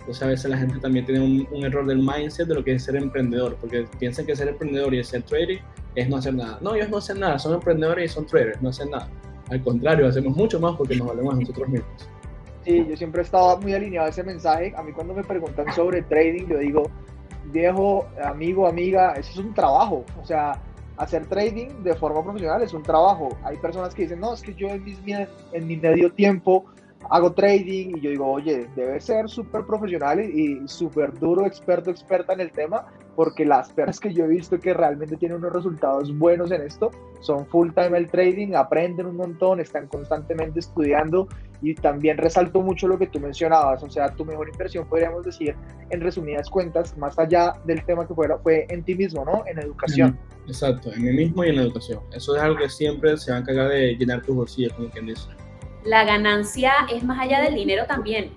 [0.00, 2.82] Entonces a veces la gente también tiene un, error del mindset de lo que es
[2.82, 5.60] ser emprendedor, porque piensan que ser emprendedor y ser trader
[5.94, 6.58] es no hacer nada.
[6.62, 9.08] No, ellos no hacen nada, son emprendedores y son traders, no hacen nada.
[9.50, 12.08] Al contrario, hacemos mucho más porque nos valemos a nosotros mismos.
[12.64, 14.72] Sí, yo siempre he estado muy alineado a ese mensaje.
[14.76, 16.90] A mí cuando me preguntan sobre trading, yo digo,
[17.50, 20.04] viejo, amigo, amiga, eso es un trabajo.
[20.20, 20.60] O sea,
[20.96, 23.30] hacer trading de forma profesional es un trabajo.
[23.44, 24.98] Hay personas que dicen, no, es que yo en, mis,
[25.52, 26.66] en mi medio tiempo
[27.10, 32.32] hago trading y yo digo, oye, debe ser súper profesional y, súper duro, experto, experta
[32.32, 36.16] en el tema, porque las personas que yo he visto que realmente tienen unos resultados
[36.16, 41.28] buenos en esto son full time el trading, aprenden un montón, están constantemente estudiando
[41.60, 45.56] y también resalto mucho lo que tú mencionabas, o sea, tu mejor inversión podríamos decir
[45.90, 49.42] en resumidas cuentas, más allá del tema que fuera, fue en ti mismo, ¿no?
[49.46, 50.16] En educación.
[50.46, 52.00] Exacto, en mí mismo y en la educación.
[52.12, 55.06] Eso es algo que siempre se va a encargar de llenar tus bolsillos, como quien
[55.06, 55.28] dice
[55.88, 58.32] la ganancia es más allá del dinero también,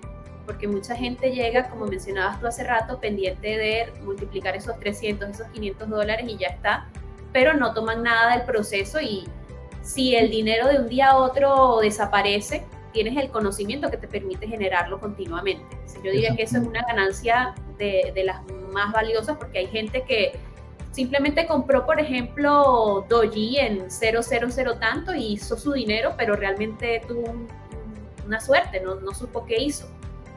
[0.46, 5.46] porque mucha gente llega, como mencionabas tú hace rato, pendiente de multiplicar esos 300, esos
[5.48, 6.88] 500 dólares y ya está,
[7.30, 9.28] pero no toman nada del proceso y
[9.82, 14.46] si el dinero de un día a otro desaparece, tienes el conocimiento que te permite
[14.46, 15.76] generarlo continuamente.
[16.02, 18.40] Yo diría que eso es una ganancia de, de las
[18.72, 20.32] más valiosas porque hay gente que
[20.92, 27.34] simplemente compró, por ejemplo, Doji en 000 tanto y hizo su dinero, pero realmente tuvo
[28.24, 29.88] una suerte, no, no supo qué hizo.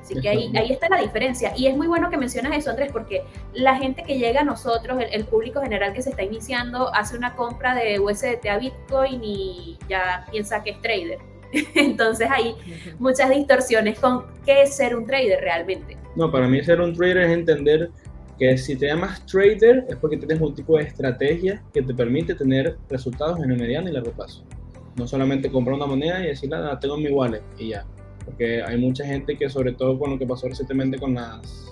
[0.02, 1.54] Así que ahí, ahí está la diferencia.
[1.58, 5.04] Y es muy bueno que mencionas eso, Andrés, porque la gente que llega a nosotros,
[5.12, 9.80] el, público general que se está iniciando, hace una compra de USDT a Bitcoin y
[9.90, 11.18] ya piensa que es trader.
[11.76, 12.56] Entonces hay
[13.00, 15.98] muchas distorsiones con qué es ser un trader realmente.
[16.16, 17.90] No, para mí ser un trader es entender
[18.38, 22.36] que si te llamas trader es porque tienes un tipo de estrategia que te permite
[22.36, 24.44] tener resultados en el mediano y largo plazo.
[24.98, 27.86] No solamente comprar una moneda y decir, nada, tengo mi wallet y ya.
[28.26, 31.72] Porque hay mucha gente que, sobre todo con lo que pasó recientemente con las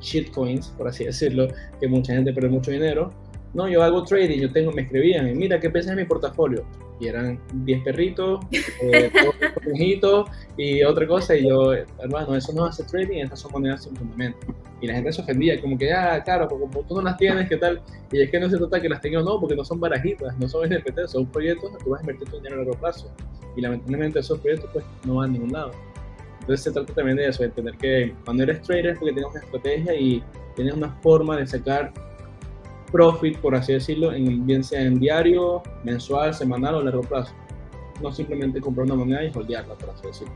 [0.00, 1.48] shitcoins, por así decirlo,
[1.80, 3.12] que mucha gente pierde mucho dinero.
[3.54, 6.64] No, yo hago trading, yo tengo, me escribían, y mira, ¿qué piensas en mi portafolio?
[7.00, 8.40] Y eran 10 perritos,
[8.82, 9.10] eh,
[10.56, 14.38] y otra cosa, y yo, hermano, eso no hace trading, esas son monedas sin fundamento.
[14.82, 17.56] Y la gente se ofendía, como que, ah, claro, como tú no las tienes, ¿qué
[17.56, 17.80] tal?
[18.12, 20.36] Y es que no se trata que las tengas o no, porque no son barajitas,
[20.38, 23.12] no son NFTs, son proyectos que tú vas a invertir tu dinero a largo plazo.
[23.56, 25.72] Y lamentablemente esos proyectos pues no van a ningún lado.
[26.40, 29.30] Entonces se trata también de eso, de entender que cuando eres trader es porque tienes
[29.30, 30.22] una estrategia y
[30.56, 31.92] tienes una forma de sacar
[32.90, 37.32] profit, por así decirlo, en, bien sea en diario, mensual, semanal o largo plazo.
[38.02, 40.34] No simplemente comprar una moneda y holdearla, por así decirlo.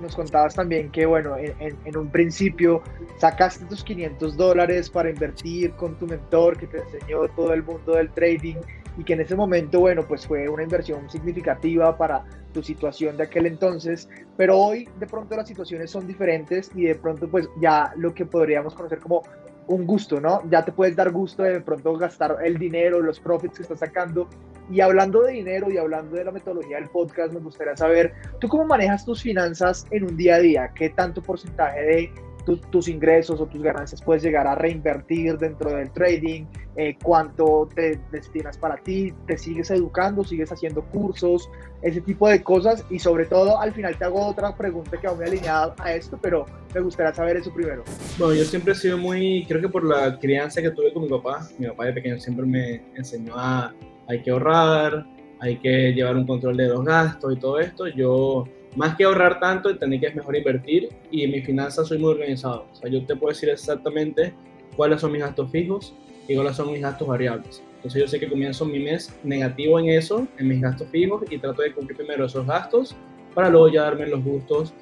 [0.00, 2.82] Nos contabas también que, bueno, en, en, un principio
[3.18, 7.92] sacaste tus 500 dólares para invertir con tu mentor que te enseñó todo el mundo
[7.92, 8.56] del trading
[8.96, 13.24] y que en ese momento, bueno, pues fue una inversión significativa para tu situación de
[13.24, 17.92] aquel entonces, pero hoy de pronto las situaciones son diferentes y de pronto pues ya
[17.96, 19.22] lo que podríamos conocer como
[19.66, 20.42] un gusto, ¿no?
[20.50, 24.28] Ya te puedes dar gusto de, pronto gastar el dinero, los profits que estás sacando.
[24.70, 28.48] Y hablando de dinero y hablando de la metodología del podcast, me gustaría saber, ¿tú
[28.48, 30.70] cómo manejas tus finanzas en un día a día?
[30.74, 35.90] ¿Qué tanto porcentaje de tus ingresos o tus ganancias puedes llegar a reinvertir dentro del
[35.90, 36.44] trading,
[36.76, 41.48] eh, cuánto te destinas para ti, te sigues educando, sigues haciendo cursos,
[41.82, 45.14] ese tipo de cosas y sobre todo al final te hago otra pregunta que va
[45.14, 47.84] muy alineada a esto, pero me gustaría saber eso primero.
[48.18, 51.08] Bueno, yo siempre he sido muy, creo que por la crianza que tuve con mi
[51.08, 53.74] papá, mi papá de pequeño siempre me enseñó a
[54.08, 55.06] hay que ahorrar,
[55.38, 58.44] hay que llevar un control de los gastos y todo esto, yo
[58.76, 62.10] más que ahorrar tanto, entendí que es mejor invertir y en mis finanzas soy muy
[62.10, 62.66] organizado.
[62.70, 64.32] O sea, yo te puedo decir exactamente
[64.76, 65.94] cuáles son mis gastos fijos
[66.28, 67.62] y cuáles son mis gastos variables.
[67.76, 71.38] Entonces yo sé que comienzo mi mes negativo en eso, en mis gastos fijos y
[71.38, 72.94] trato de cumplir primero esos gastos
[73.34, 74.74] para luego ya darme los gustos.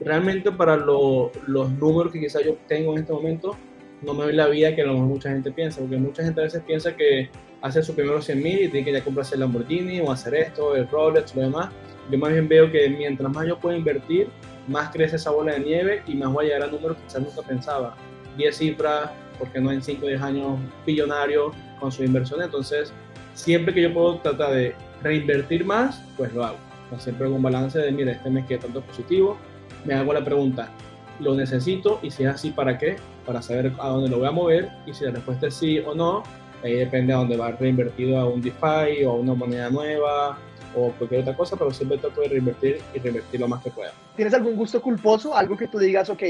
[0.00, 3.56] Realmente para los números que quizás yo tengo en este momento,
[4.02, 6.40] no me doy la vida que a lo mejor mucha gente piensa, porque mucha gente
[6.40, 9.40] a veces piensa que hace sus primeros 100 mil y tiene que ya comprarse el
[9.40, 11.70] Lamborghini o hacer esto, el Rolex, lo demás.
[12.12, 14.28] Yo más bien veo que mientras más yo puedo invertir,
[14.68, 17.22] más crece esa bola de nieve y más voy a llegar a números que quizás
[17.22, 17.96] nunca pensaba.
[18.36, 22.42] 10 cifras, porque no en 5 o 10 años billonario con su inversión.
[22.42, 22.92] Entonces,
[23.32, 26.58] siempre que yo puedo tratar de reinvertir más, pues lo hago.
[26.98, 29.38] siempre hago un balance de, mira, este mes que tanto positivo.
[29.86, 30.68] Me hago la pregunta,
[31.18, 31.98] ¿lo necesito?
[32.02, 32.96] Y si es así, ¿para qué?
[33.24, 34.68] Para saber a dónde lo voy a mover.
[34.86, 36.24] Y si la respuesta es sí o no,
[36.62, 40.38] ahí depende a dónde va reinvertido a un DeFi o a una moneda nueva
[40.74, 43.92] o cualquier otra cosa, pero siempre trato de reinvertir y reinvertir lo más que pueda.
[44.16, 45.36] ¿Tienes algún gusto culposo?
[45.36, 46.22] Algo que tú digas, ok,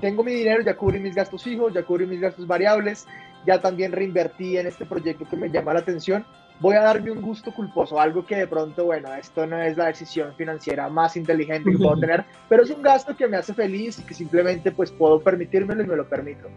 [0.00, 3.06] tengo mi dinero, ya cubrí mis gastos fijos, ya cubrí mis gastos variables,
[3.46, 6.24] ya también reinvertí en este proyecto que me llama la atención.
[6.60, 9.86] Voy a darme un gusto culposo, algo que de pronto, bueno, esto no es la
[9.86, 13.98] decisión financiera más inteligente que puedo tener, pero es un gasto que me hace feliz
[13.98, 16.48] y que simplemente pues puedo permitírmelo y me lo permito.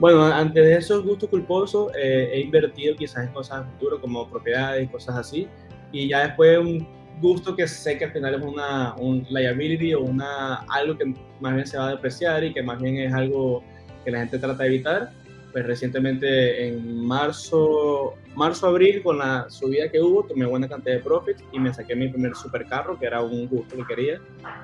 [0.00, 4.26] Bueno, antes de esos gustos culposos, eh, he invertido quizás en cosas de futuro como
[4.30, 5.46] propiedades, cosas así,
[5.92, 6.86] y ya después un
[7.20, 11.54] gusto que sé que al final es una un liability o una, algo que más
[11.54, 13.62] bien se va a depreciar y que más bien es algo
[14.04, 15.10] que la gente trata de evitar.
[15.52, 21.02] Pues recientemente en marzo, marzo, abril, con la subida que hubo, tomé buena cantidad de
[21.02, 24.20] profit y me saqué mi primer supercarro, que era un gusto que quería,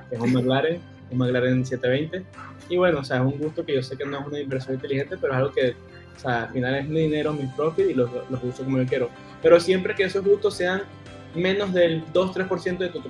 [0.09, 2.25] que es un McLaren, un McLaren 720.
[2.69, 4.77] Y bueno, o sea, es un gusto que yo sé que no es una inversión
[4.77, 5.75] inteligente, pero es algo que,
[6.17, 8.87] o sea, al final es mi dinero, mi profit y los, los gustos como yo
[8.87, 9.11] quiero.
[9.43, 10.83] Pero siempre que esos gustos sean
[11.37, 13.01] menos del 2-3% de tu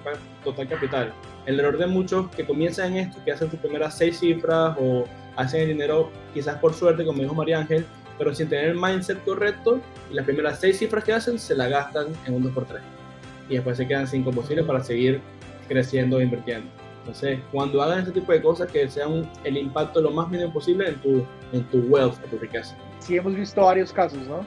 [0.44, 1.12] total, capital.
[1.46, 5.04] El error de muchos que comienzan en esto, que hacen sus primeras seis cifras o
[5.36, 7.86] hacen el dinero quizás por suerte, como dijo María Ángel,
[8.18, 12.08] pero sin tener el mindset correcto, las primeras seis cifras que hacen se la gastan
[12.26, 12.80] en un 2x3.
[13.48, 15.20] Y después se quedan cinco posibles para seguir
[15.68, 16.68] creciendo e invirtiendo.
[17.00, 20.88] Entonces, cuando hagan este tipo de cosas, que sean el impacto lo más mínimo posible
[20.88, 22.74] en tu, en tu wealth, en tu riqueza.
[22.98, 24.44] Sí, hemos visto varios casos, ¿no?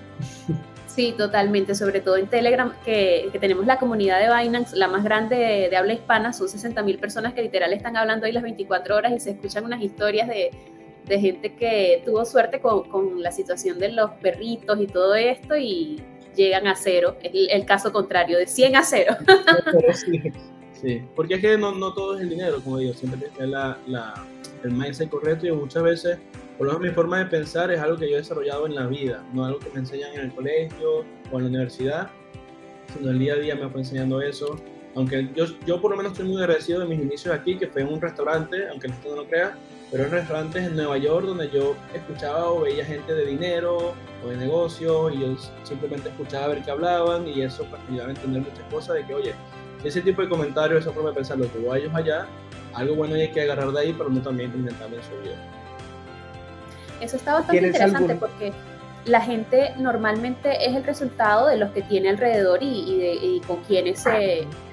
[1.00, 5.38] Sí, totalmente, sobre todo en Telegram, que, tenemos la comunidad de Binance, la más grande
[5.70, 9.14] de, habla hispana, son 60 mil personas que literal están hablando ahí las 24 horas
[9.14, 10.52] y se escuchan unas historias de,
[11.08, 16.02] gente que tuvo suerte con, la situación de los perritos y todo esto y
[16.36, 19.16] llegan a cero, es el, caso contrario, de 100 a cero.
[20.82, 23.76] Sí, porque es que no, todo es el dinero, como digo, siempre tienes que tener
[24.64, 26.20] el mindset correcto y muchas veces
[26.60, 28.86] por lo menos mi forma de pensar es algo que yo he desarrollado en la
[28.86, 32.10] vida, no algo que me enseñan en el colegio o en la universidad,
[32.94, 34.58] sino el día a día me fue enseñando eso.
[34.94, 37.84] Aunque yo, yo por lo menos estoy muy agradecido de mis inicios aquí, que fue
[37.84, 39.58] en un restaurante, aunque usted no lo crea,
[39.90, 43.94] pero en restaurantes en Nueva York donde yo escuchaba o veía gente de dinero
[44.26, 47.94] o de negocio y yo simplemente escuchaba a ver qué hablaban y eso pues, me
[47.94, 49.34] ayudaba a entender muchas cosas de que, oye,
[49.86, 52.28] ese tipo de comentarios, esa forma de pensar, lo que voy a ellos allá,
[52.74, 55.59] algo bueno hay que agarrar de ahí, pero no también implementarlo en su vida.
[57.02, 58.54] Eso está bastante interesante porque
[59.06, 64.04] la gente normalmente es el resultado de los que tiene alrededor y, con quienes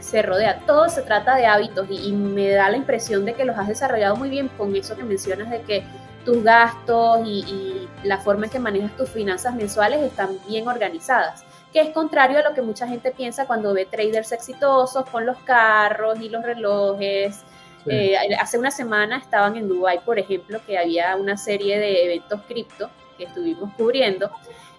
[0.00, 0.60] se, rodea.
[0.66, 4.16] Todo se trata de hábitos y, me da la impresión de que los has desarrollado
[4.16, 5.84] muy bien con eso que mencionas de que
[6.24, 11.80] tus gastos y, la forma en que manejas tus finanzas mensuales están bien organizadas, que
[11.80, 16.20] es contrario a lo que mucha gente piensa cuando ve traders exitosos con los carros
[16.20, 17.42] y los relojes
[17.88, 22.40] eh, hace una semana estaban en Dubai, por ejemplo, que había una serie de eventos
[22.48, 24.30] cripto que estuvimos cubriendo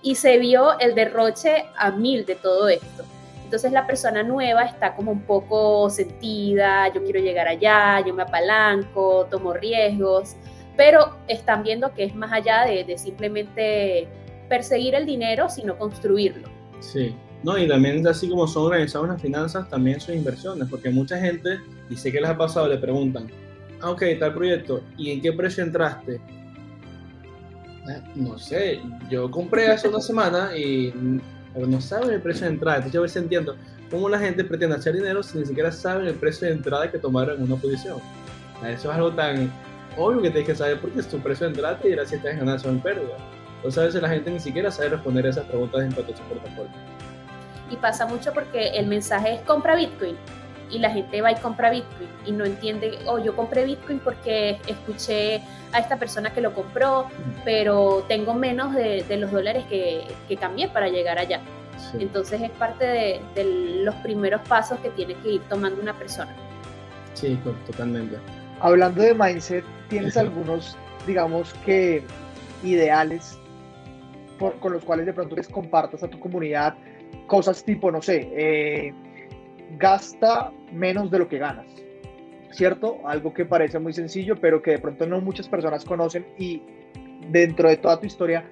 [0.01, 3.03] y se vio el derroche a mil de todo esto.
[3.43, 8.23] Entonces la persona nueva está como un poco sentida, yo quiero llegar allá, yo me
[8.23, 10.35] apalanco, tomo riesgos,
[10.75, 14.07] pero están viendo que es más allá de, de simplemente
[14.49, 16.49] perseguir el dinero, sino construirlo.
[16.81, 17.15] Sí,
[17.47, 21.61] no, y también así como son organizadas las finanzas, también son inversiones, porque mucha gente,
[21.89, 23.31] y sé que les ha pasado, le preguntan,
[23.79, 26.19] ah, ok, tal proyecto, ¿y en qué precio entraste?
[27.87, 30.93] Ah, no sé, yo compré hace una semana y
[31.55, 32.79] no saben el precio de entrada.
[32.79, 33.55] Entonces yo a veces entiendo
[33.89, 36.97] cómo la gente pretende hacer dinero si ni siquiera saben el precio de entrada que
[36.97, 37.99] tomaron en una posición.
[38.59, 39.49] Eso es algo tan
[39.95, 42.67] obvio que tienes que saber porque es tu precio de entrada y si estás ganando
[42.67, 43.15] o en pérdida.
[43.55, 46.23] Entonces a veces la gente ni siquiera sabe responder esas preguntas en cuanto a su
[46.23, 46.96] portafolio
[47.69, 50.15] y pasa mucho porque el mensaje es compra Bitcoin
[50.69, 54.59] y la gente va y compra Bitcoin y no entiende, oh, yo compré Bitcoin porque
[54.67, 57.07] escuché a esta persona que lo compró,
[57.45, 61.41] pero tengo menos de, los dólares que, que, cambié para llegar allá.
[61.99, 63.43] Entonces es parte de, de,
[63.83, 66.33] los primeros pasos que tiene que ir tomando una persona.
[67.13, 68.17] Sí, totalmente.
[68.59, 70.75] Hablando de mindset, ¿tienes algunos,
[71.05, 72.03] digamos que,
[72.63, 73.37] ideales
[74.37, 76.75] con los cuales de pronto les compartas a tu comunidad
[77.27, 78.93] cosas tipo, no sé, eh,
[79.77, 81.67] gasta menos de lo que ganas,
[82.51, 82.99] ¿cierto?
[83.05, 86.63] Algo que parece muy sencillo, pero que de pronto no muchas personas conocen y
[87.29, 88.49] dentro de toda tu historia,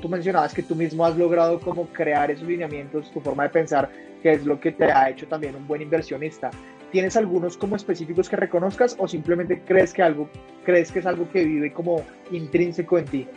[0.00, 3.90] tú mencionabas que tú mismo has logrado como crear esos lineamientos, tu forma de pensar,
[4.22, 6.50] que es lo que te ha hecho también un buen inversionista.
[6.92, 10.28] ¿Tienes algunos como específicos que reconozcas o simplemente crees que algo,
[10.62, 13.28] crees que es algo que vive como intrínseco en ti?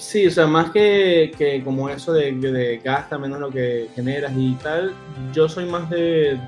[0.00, 4.32] Sí, o sea, más que, que como eso de, de, gasta menos lo que generas
[4.34, 4.94] y tal,
[5.34, 6.40] yo soy más de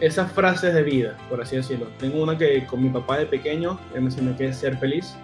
[0.00, 1.86] esas frases de vida, por así decirlo.
[2.00, 5.14] Tengo una que con mi papá de pequeño, él me enseñó que es ser feliz.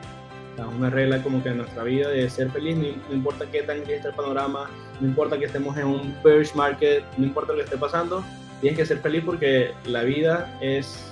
[0.58, 3.82] O una regla como que en nuestra vida de ser feliz, no, importa qué tan
[3.82, 7.58] gris está el panorama, no importa que estemos en un bearish market, no importa lo
[7.58, 8.22] que esté pasando,
[8.60, 11.10] tienes que ser feliz porque la vida es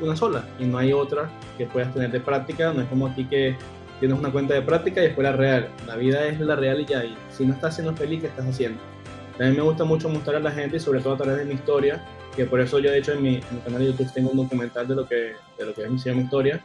[0.00, 2.72] una sola y no hay otra que puedas tener de práctica.
[2.74, 3.56] No es como aquí que
[4.00, 5.68] tienes una cuenta de práctica y después la real.
[5.86, 7.04] La vida es la real y ya.
[7.04, 8.80] Y si no estás siendo feliz, ¿qué estás haciendo?
[9.36, 11.54] También me gusta mucho mostrar a la gente, y sobre todo a través de mi
[11.54, 14.88] historia, que por eso yo de hecho en mi, canal de YouTube tengo un documental
[14.88, 16.64] de lo que, de lo que es mi, historia,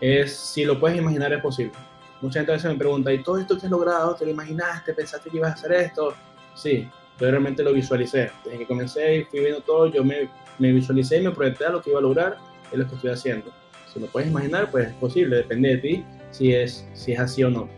[0.00, 1.72] es si lo puedes imaginar es posible.
[2.20, 4.14] Mucha gente a veces me pregunta, ¿y todo esto que has logrado?
[4.14, 4.94] ¿Te lo imaginaste?
[4.94, 6.14] ¿Pensaste que ibas a hacer esto?
[6.54, 6.88] Sí,
[7.20, 8.30] yo realmente lo visualicé.
[8.44, 11.70] Desde que comencé y fui viendo todo, yo me, me visualicé y me proyecté a
[11.70, 12.38] lo que iba a lograr,
[12.72, 13.52] es lo que estoy haciendo.
[13.92, 17.42] Si lo puedes imaginar, pues es posible, depende de ti si es, si es así
[17.44, 17.68] o no.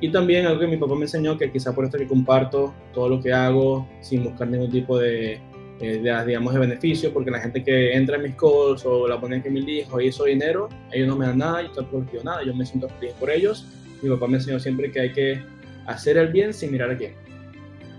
[0.00, 3.08] Y también algo que mi papá me enseñó, que quizá por esto que comparto todo
[3.08, 5.40] lo que hago sin buscar ningún tipo de,
[5.80, 9.20] eh, de, digamos, de beneficio, porque la gente que entra en mis calls o la
[9.20, 12.42] ponen que me dijo hizo dinero, ellos no me dan nada, yo no producido nada,
[12.44, 13.66] yo me siento feliz por ellos.
[14.02, 15.42] Mi papá me enseñó siempre que hay que
[15.86, 17.14] hacer el bien sin mirar a quién.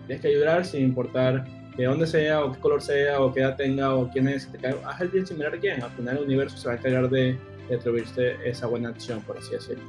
[0.06, 1.46] Tienes que ayudar sin importar
[1.78, 4.50] de dónde sea, o qué color sea, o qué edad tenga, o quién es.
[4.86, 5.84] Haz el bien sin mirar a quién.
[5.84, 7.38] Al final el universo se va a encargar de,
[7.70, 9.84] de atribuirte esa buena acción, por así decirlo.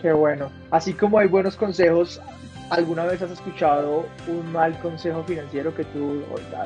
[0.00, 0.50] Qué bueno.
[0.70, 2.20] Así como hay buenos consejos,
[2.70, 6.22] ¿alguna vez has escuchado un mal consejo financiero que tú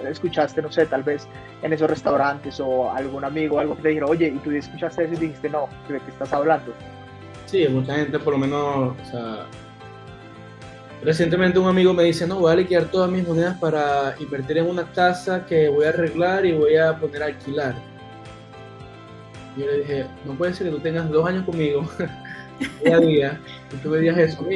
[0.09, 1.27] escuchaste, no sé, tal vez
[1.63, 5.15] en esos restaurantes o algún amigo, algo que te dijeron, oye, y tú escuchaste eso
[5.15, 6.73] y dijiste, no, ¿de qué estás hablando?
[7.47, 9.47] Sí, mucha gente por lo menos, o sea,
[11.03, 14.71] recientemente un amigo me dice, no, voy a liquidar todas mis monedas para invertir en
[14.71, 17.75] una casa que voy a arreglar y voy a poner a alquilar.
[19.57, 21.89] Yo le dije, no puede ser que tú tengas dos años conmigo
[22.85, 23.41] día a día
[23.73, 24.47] y tú me digas eso.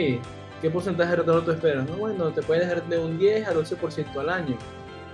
[0.61, 1.89] ¿Qué porcentaje de retorno tú esperas?
[1.89, 4.59] No, bueno, te puede dejar de un 10 a 12% al año.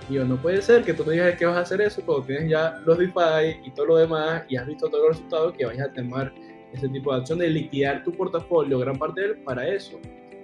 [0.09, 2.25] Y yo, no puede ser que tú me digas que vas a hacer eso cuando
[2.25, 5.65] tienes ya los DeFi y todo lo demás y has visto todos los resultados que
[5.65, 6.33] vayas a tomar
[6.73, 9.99] ese tipo de acción de liquidar tu portafolio, gran parte de él, para eso.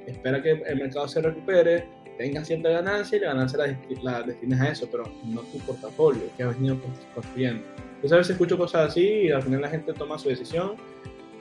[0.08, 3.60] Espera que el mercado se recupere, tenga cierta ganancia y la ganancia
[4.02, 6.78] la, la a eso, pero no tu portafolio que has venido
[7.14, 7.64] construyendo.
[8.04, 10.76] Entonces a veces escucho cosas así y al final la gente toma su decisión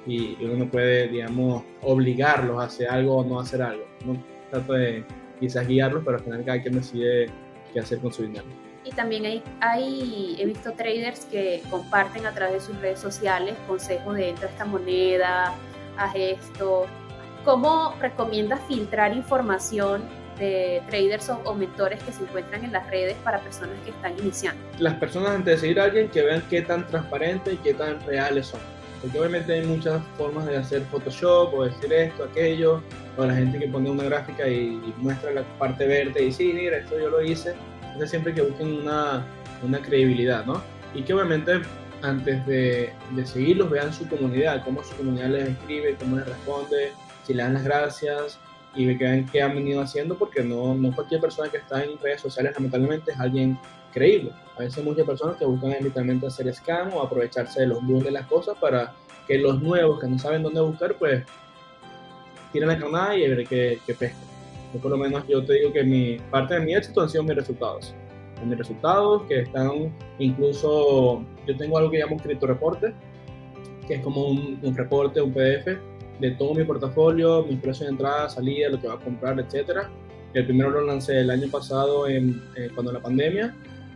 [0.07, 3.85] y uno no puede, digamos, obligarlos a hacer algo o no hacer algo.
[4.07, 4.17] No
[4.49, 5.05] trato de
[5.41, 7.27] quizás guiarlos, pero al final cada quien decide
[7.73, 8.45] qué hacer con su dinero.
[8.85, 13.57] Y también hay, hay, he visto traders que comparten a través de sus redes sociales
[13.67, 15.55] consejos de entra esta moneda,
[15.97, 16.87] haz esto.
[17.45, 20.03] ¿Cómo recomiendas filtrar información
[20.39, 24.61] de traders o, mentores que se encuentran en las redes para personas que están iniciando?
[24.79, 28.01] Las personas antes de seguir a alguien que vean qué tan transparente y qué tan
[28.07, 28.61] reales son
[29.03, 32.81] porque obviamente hay muchas formas de hacer Photoshop o decir esto, aquello,
[33.17, 36.79] o la gente que pone una gráfica y, muestra la parte verde y sí, mira,
[36.79, 37.55] esto yo lo hice.
[37.83, 39.27] Entonces siempre que busquen una,
[39.63, 40.63] una credibilidad, ¿no?
[40.95, 41.63] Y que obviamente
[42.03, 46.93] antes de, de, seguirlos vean su comunidad, cómo su comunidad les escribe, cómo les responde,
[47.27, 48.39] si le dan las gracias
[48.75, 52.21] y vean qué han venido haciendo, porque no, no cualquier persona que está en redes
[52.21, 53.59] sociales lamentablemente es alguien
[53.93, 54.33] creíble.
[54.57, 58.11] A veces muchas personas que buscan literalmente hacer scam o aprovecharse de los bugs de
[58.11, 58.95] las cosas para
[59.27, 61.25] que los nuevos que no saben dónde buscar, pues
[62.53, 64.29] tiren la carnada y ver qué, qué pescan.
[64.73, 67.23] Yo por lo menos yo te digo que mi parte de mi éxito han sido
[67.25, 67.95] mis resultados.
[68.45, 72.93] Mis resultados que están incluso, yo tengo algo que llamo cripto reporte,
[73.87, 75.79] que es como un, un reporte, un PDF
[76.21, 79.91] de todo mi portafolio, mis precios de entrada, salida, lo que va a comprar, etcétera.
[80.35, 83.55] El primero lo lancé el año pasado en, eh, cuando la pandemia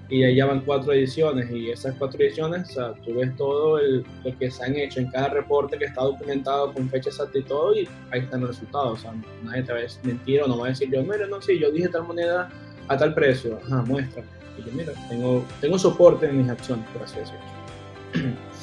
[0.09, 3.79] y ahí ya van cuatro ediciones y esas cuatro ediciones, o sea, tú ves todo
[3.79, 7.39] el, lo que se han hecho en cada reporte que está documentado con fecha exacta
[7.39, 10.47] y todo y ahí están los resultados, o sea, nadie te va a mentir o
[10.47, 12.49] no va a decir yo, mira, no, sí, yo dije tal moneda
[12.89, 14.23] a tal precio, ajá, muestra.
[14.57, 18.37] Y yo, mira, tengo, tengo soporte en mis acciones, por así decirlo.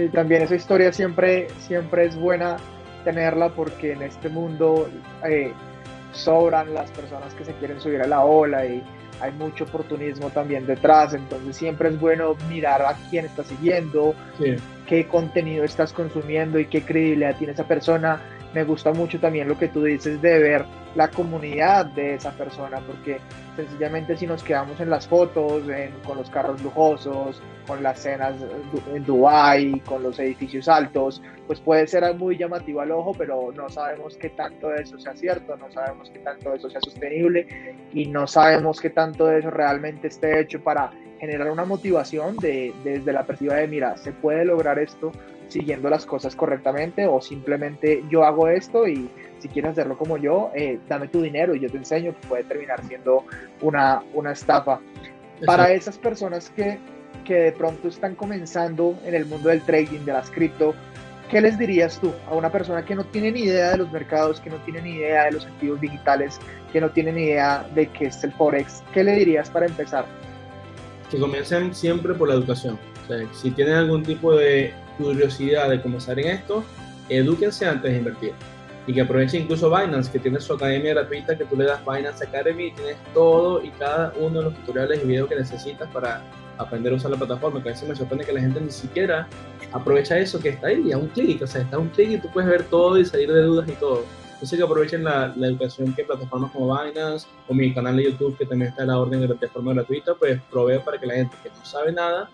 [0.00, 2.56] Sí, también esa historia siempre, siempre es buena
[3.04, 4.88] tenerla porque en este mundo...
[5.24, 5.52] Eh,
[6.12, 8.82] sobran las personas que se quieren subir a la ola y
[9.20, 14.14] hay mucho oportunismo también detrás, entonces siempre es bueno mirar a quién está siguiendo,
[14.86, 18.20] qué contenido estás consumiendo y qué credibilidad tiene esa persona.
[18.54, 20.64] Me gusta mucho también lo que tú dices de ver
[20.96, 23.18] la comunidad de esa persona, porque
[23.54, 25.62] sencillamente si nos quedamos en las fotos,
[26.04, 28.34] con los carros lujosos, con las cenas
[28.92, 33.68] en Dubai, con los edificios altos, pues puede ser muy llamativo al ojo, pero no
[33.68, 37.46] sabemos qué tanto de eso sea cierto, no sabemos qué tanto de eso sea sostenible
[37.92, 40.90] y no sabemos qué tanto de eso realmente esté hecho para
[41.20, 45.12] generar una motivación de, desde la perspectiva de, mira, se puede lograr esto
[45.50, 50.50] siguiendo las cosas correctamente o simplemente yo hago esto y si quieres hacerlo como yo,
[50.54, 53.24] eh, dame tu dinero y yo te enseño que puede terminar siendo
[53.60, 54.80] una, una estafa.
[55.46, 56.78] Para esas personas que,
[57.24, 60.74] que de pronto están comenzando en el mundo del trading, de las cripto,
[61.30, 64.40] ¿qué les dirías tú a una persona que no tiene ni idea de los mercados,
[64.40, 66.38] que no tiene ni idea de los activos digitales,
[66.72, 68.82] que no tiene ni idea de qué es el Forex?
[68.92, 70.04] ¿Qué le dirías para empezar?
[71.10, 72.78] Que comiencen siempre por la educación.
[73.32, 74.72] si tienen algún tipo de
[75.02, 76.64] curiosidad de comenzar en esto,
[77.08, 78.32] edúquense antes de invertir
[78.86, 82.24] y que aproveche incluso Binance, que tiene su academia gratuita, que tú le das Binance
[82.24, 86.22] Academy y tienes todo y cada uno de los tutoriales y videos que necesitas para
[86.58, 89.28] aprender a usar la plataforma, que a veces me sorprende que la gente ni siquiera
[89.72, 92.18] aprovecha eso que está ahí, a un clic, o sea, está a un clic y
[92.18, 94.04] tú puedes ver todo y salir de dudas y todo.
[94.32, 98.38] Entonces que aprovechen la, la, educación que plataformas como Binance o mi canal de YouTube,
[98.38, 101.36] que también está en la orden de forma gratuita, pues provee para que la gente
[101.42, 102.30] que no sabe nada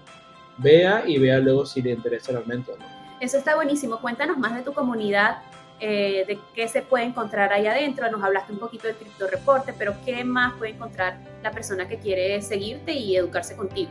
[0.59, 2.85] vea y vea luego si le interesa realmente o no.
[3.21, 3.99] Eso está buenísimo.
[4.01, 5.39] Cuéntanos más de tu comunidad,
[5.81, 8.11] eh, de qué se puede encontrar ahí adentro.
[8.11, 11.99] Nos hablaste un poquito del cripto reporte, pero ¿qué más puede encontrar la persona que
[11.99, 13.91] quiere seguirte y educarse contigo?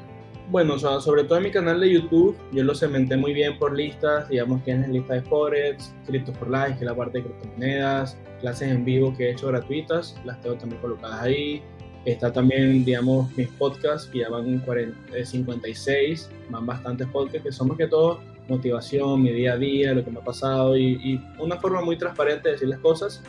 [0.49, 4.29] Bueno, sobre todo en mi canal de YouTube, yo lo cementé muy bien por listas,
[4.29, 8.69] digamos, tienes lista de Forex, Crypto for Life, que es la parte de criptomonedas, clases
[8.69, 11.63] en vivo que he hecho gratuitas, las tengo también colocadas ahí.
[12.05, 17.69] Está también, digamos, mis podcasts, que ya van 40, 56, van bastantes podcasts, que son
[17.69, 21.57] más que todo motivación, mi día a día, lo que me ha pasado y, una
[21.57, 23.21] forma muy transparente de decir las cosas.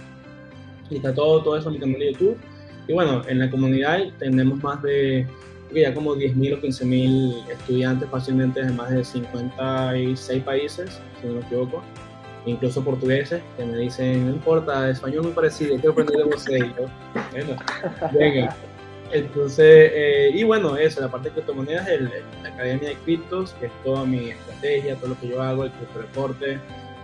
[0.90, 2.36] Y está todo, todo eso en mi canal de YouTube.
[2.88, 5.26] Y bueno, en la comunidad tenemos más de,
[5.74, 11.40] ya como 10.000 o 15.000 estudiantes fácilmente de más de 56 países, si no me
[11.40, 11.82] equivoco.
[12.46, 16.44] Incluso portugueses que me dicen, no importa, español muy parecido, quiero aprender de vos.
[17.32, 17.56] Bueno,
[18.12, 18.56] venga.
[19.12, 22.10] Entonces, eh, y bueno, eso, la parte de criptomonedas, el,
[22.42, 25.72] la Academia de Criptos, que es toda mi estrategia, todo lo que yo hago, el
[25.72, 26.58] cripto reporte.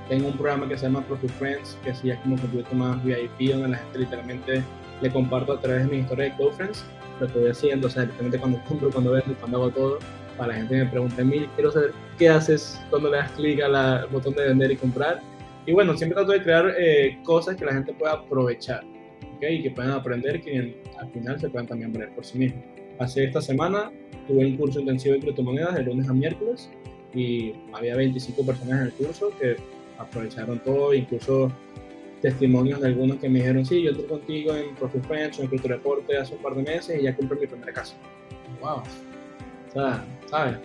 [0.08, 3.02] Tengo un programa que se llama Profit Friends, que así es como un poquito más
[3.04, 4.62] VIP, donde la gente literalmente
[5.00, 6.84] le comparto a través de mi historia de GoFriends
[7.20, 9.98] lo que voy haciendo, o sea, literalmente cuando compro, cuando vendo, cuando hago todo,
[10.36, 14.06] para la gente me pregunta, mí quiero saber qué haces cuando le das clic al
[14.08, 15.20] botón de vender y comprar.
[15.66, 18.84] Y bueno, siempre trato de crear eh, cosas que la gente pueda aprovechar
[19.40, 22.62] y que puedan aprender, que al final se puedan también ver por sí mismos.
[22.98, 23.90] Hace esta semana
[24.28, 26.70] tuve un curso intensivo de criptomonedas de lunes a miércoles
[27.12, 29.56] y había 25 personas en el curso que
[29.98, 31.50] aprovecharon todo, incluso
[32.20, 35.48] testimonios de algunos que me dijeron, sí, yo estoy contigo en Profit Friends o en
[36.16, 37.96] hace un par de meses y ya compré mi primera casa.
[38.60, 38.76] ¡Wow!
[38.76, 40.58] O sea, ¿sabes?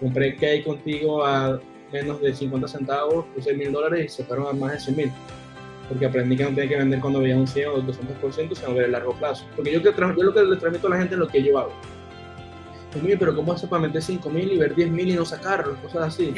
[0.00, 1.60] Compré hay contigo a
[1.92, 5.12] menos de 50 centavos, puse mil dólares y se fueron a más de 100 mil
[5.88, 8.86] porque aprendí que no tenía que vender cuando veía un 100 o 200%, sino ver
[8.86, 9.44] a largo plazo.
[9.54, 11.58] Porque yo, que yo lo que le transmito a la gente es lo que yo
[11.58, 11.72] hago.
[12.92, 15.76] Pues, pero ¿cómo hace para meter 5 mil y ver 10 mil y no sacarlo?
[15.82, 16.34] Cosas así.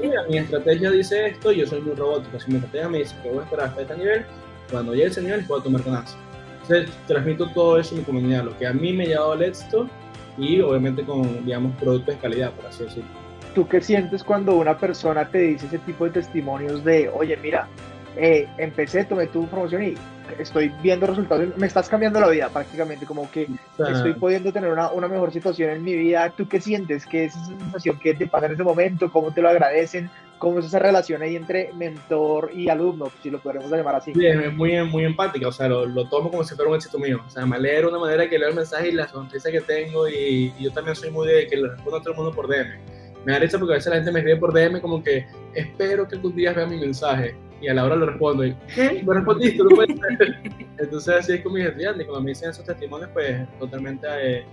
[0.00, 2.38] mira, mi estrategia dice esto, yo soy muy robótico.
[2.38, 4.24] Si mi estrategia me dice que voy a esperar hasta este nivel,
[4.70, 6.18] cuando llegue ese nivel puedo tomar ganancias.
[6.62, 9.42] Entonces, transmito todo eso en mi comunidad, lo que a mí me ha llevado al
[9.42, 9.88] éxito
[10.36, 13.25] y obviamente con, digamos, productos de calidad, por así decirlo.
[13.56, 17.66] ¿Tú qué sientes cuando una persona te dice ese tipo de testimonios de, oye, mira,
[18.14, 19.94] eh, empecé, tomé tu promoción y
[20.38, 23.48] estoy viendo resultados, me estás cambiando la vida prácticamente, como que
[23.78, 26.30] estoy pudiendo tener una, una, mejor situación en mi vida.
[26.36, 27.06] ¿Tú qué sientes?
[27.06, 29.10] ¿Qué es esa sensación que te pasa en ese momento?
[29.10, 30.10] ¿Cómo te lo agradecen?
[30.36, 34.12] ¿Cómo es esa relación ahí entre mentor y alumno, si lo podemos llamar así?
[34.12, 36.98] Sí, es muy, muy empática, o sea, lo, lo, tomo como si fuera un éxito
[36.98, 37.22] mío.
[37.26, 40.06] O sea, me alegra una manera que leo el mensaje y la sonrisa que tengo
[40.06, 42.96] y, yo también soy muy de que le respondo a todo el mundo por DM.
[43.26, 46.06] Me da risa porque a veces la gente me escribe por DM como que espero
[46.06, 49.02] que algún día vea mi mensaje y a la hora le respondo, y, ¿qué?
[49.04, 49.64] ¿Me respondiste?
[49.64, 50.36] No puede ser.
[50.78, 54.44] Entonces así es con mis estudiantes, cuando me dicen esos testimonios, pues totalmente eh,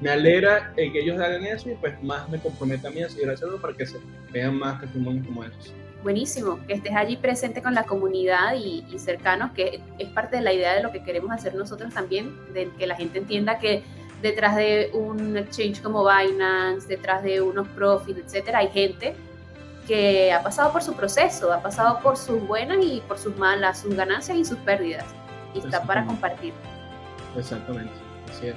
[0.00, 3.30] me alegra que ellos hagan eso y pues más me compromete a mí a seguir
[3.30, 3.98] haciendo para que se
[4.30, 5.74] vean más testimonios como esos.
[6.04, 10.42] Buenísimo, que estés allí presente con la comunidad y, y cercanos, que es parte de
[10.42, 13.82] la idea de lo que queremos hacer nosotros también, de que la gente entienda que
[14.22, 19.14] detrás de un exchange como Binance, detrás de unos profits, etcétera, hay gente
[19.86, 23.80] que ha pasado por su proceso, ha pasado por sus buenas y por sus malas,
[23.80, 25.04] sus ganancias y sus pérdidas.
[25.52, 26.52] y está para compartir.
[27.36, 27.92] Exactamente,
[28.30, 28.56] así es.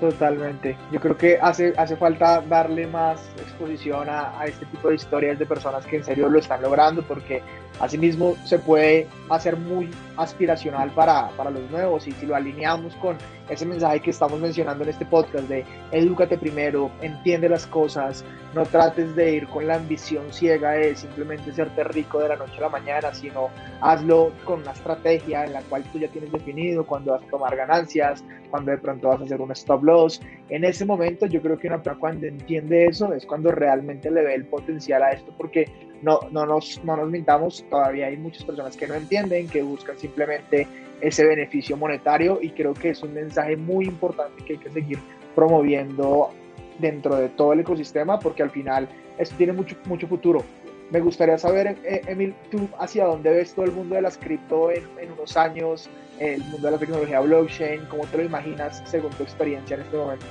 [0.00, 0.76] Totalmente.
[0.90, 5.38] Yo creo que hace, hace falta darle más exposición a, a, este tipo de historias
[5.38, 7.42] de personas que en serio lo están logrando, porque
[7.80, 13.16] asimismo se puede hacer muy aspiracional para, para los nuevos y si lo alineamos con
[13.48, 18.64] ese mensaje que estamos mencionando en este podcast de edúcate primero, entiende las cosas, no
[18.64, 22.62] trates de ir con la ambición ciega de simplemente serte rico de la noche a
[22.62, 23.50] la mañana, sino
[23.80, 27.56] hazlo con una estrategia en la cual tú ya tienes definido cuándo vas a tomar
[27.56, 30.20] ganancias, cuándo de pronto vas a hacer un stop loss.
[30.48, 34.22] En ese momento yo creo que una persona cuando entiende eso es cuando realmente le
[34.22, 38.44] ve el potencial a esto, porque no, no, nos, no nos mintamos, todavía hay muchas
[38.44, 40.68] personas que no entienden, que buscan simplemente
[41.00, 44.98] ese beneficio monetario y creo que es un mensaje muy importante que hay que seguir
[45.34, 46.30] promoviendo
[46.78, 48.88] dentro de todo el ecosistema porque al final
[49.18, 50.44] esto tiene mucho, mucho futuro.
[50.90, 54.70] Me gustaría saber, eh, Emil, tú hacia dónde ves todo el mundo de las cripto
[54.70, 55.88] en, unos años,
[56.18, 59.96] el mundo de la tecnología blockchain, cómo te lo imaginas según tu experiencia en este
[59.96, 60.26] momento.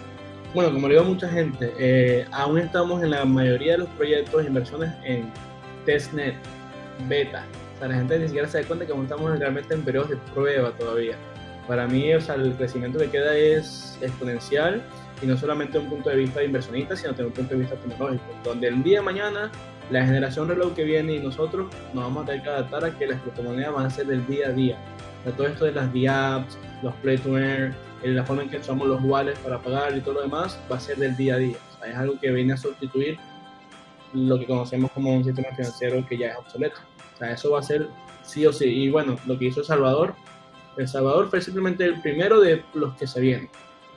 [0.54, 3.90] Bueno, como le digo a mucha gente, eh, aún estamos en la mayoría de los
[3.90, 5.26] proyectos de inversiones en
[5.86, 6.36] testnet,
[7.08, 7.46] beta,
[7.88, 11.16] la gente ni siquiera se da cuenta que estamos realmente en periodos de prueba todavía.
[11.68, 14.82] Para mí, o sea, el crecimiento que queda es exponencial
[15.22, 17.76] y no solamente un punto de vista de inversionista, sino desde un punto de vista
[17.76, 19.52] tecnológico, donde el día de mañana
[19.90, 23.08] la generación reloj que viene y nosotros nos vamos a tener que adaptar a que
[23.08, 24.78] las criptomonedas van a ser del día a día.
[25.26, 27.74] O todo esto de las DApps, los play to earn,
[28.04, 30.80] la forma en que usamos los wallets para pagar y todo lo demás va a
[30.80, 31.58] ser del día a día.
[31.74, 33.18] O sea, es algo que viene a sustituir
[34.14, 36.78] lo que conocemos como un sistema financiero que ya es obsoleto.
[37.16, 37.88] O sea, eso va a ser
[38.24, 38.66] sí o sí.
[38.66, 40.16] Y bueno, lo que hizo El Salvador,
[40.78, 43.50] El Salvador fue simplemente el primero de los que se vienen.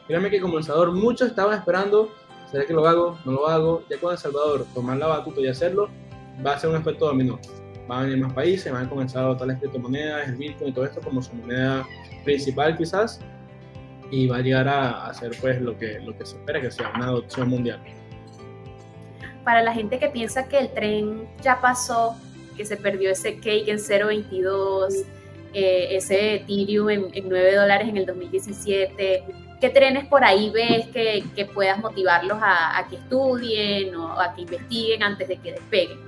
[0.07, 2.11] Créanme que como El Salvador muchos estaban esperando,
[2.51, 3.19] ¿será que lo hago?
[3.25, 3.83] ¿No lo hago?
[3.91, 5.89] Ya con El Salvador tomar la batuta y hacerlo,
[6.45, 7.39] va a ser un efecto dominó.
[7.89, 10.73] Van a venir más países, van a comenzar a adoptar las criptomonedas, el Bitcoin y
[10.73, 11.87] todo esto como su moneda
[12.25, 13.21] principal quizás,
[14.11, 16.93] y va a llegar a, hacer pues lo que, lo que se espera que sea
[16.95, 17.81] una adopción mundial.
[19.47, 22.17] Para la gente que piensa que el tren ya pasó,
[22.57, 25.05] que se perdió ese cake en 0.22,
[25.55, 29.23] eh, ese Ethereum en, 9 dólares en el 2017.
[29.61, 34.35] ¿Qué trenes por ahí ves que, que puedas motivarlos a, a, que estudien o a
[34.35, 35.99] que investiguen antes de que despeguen?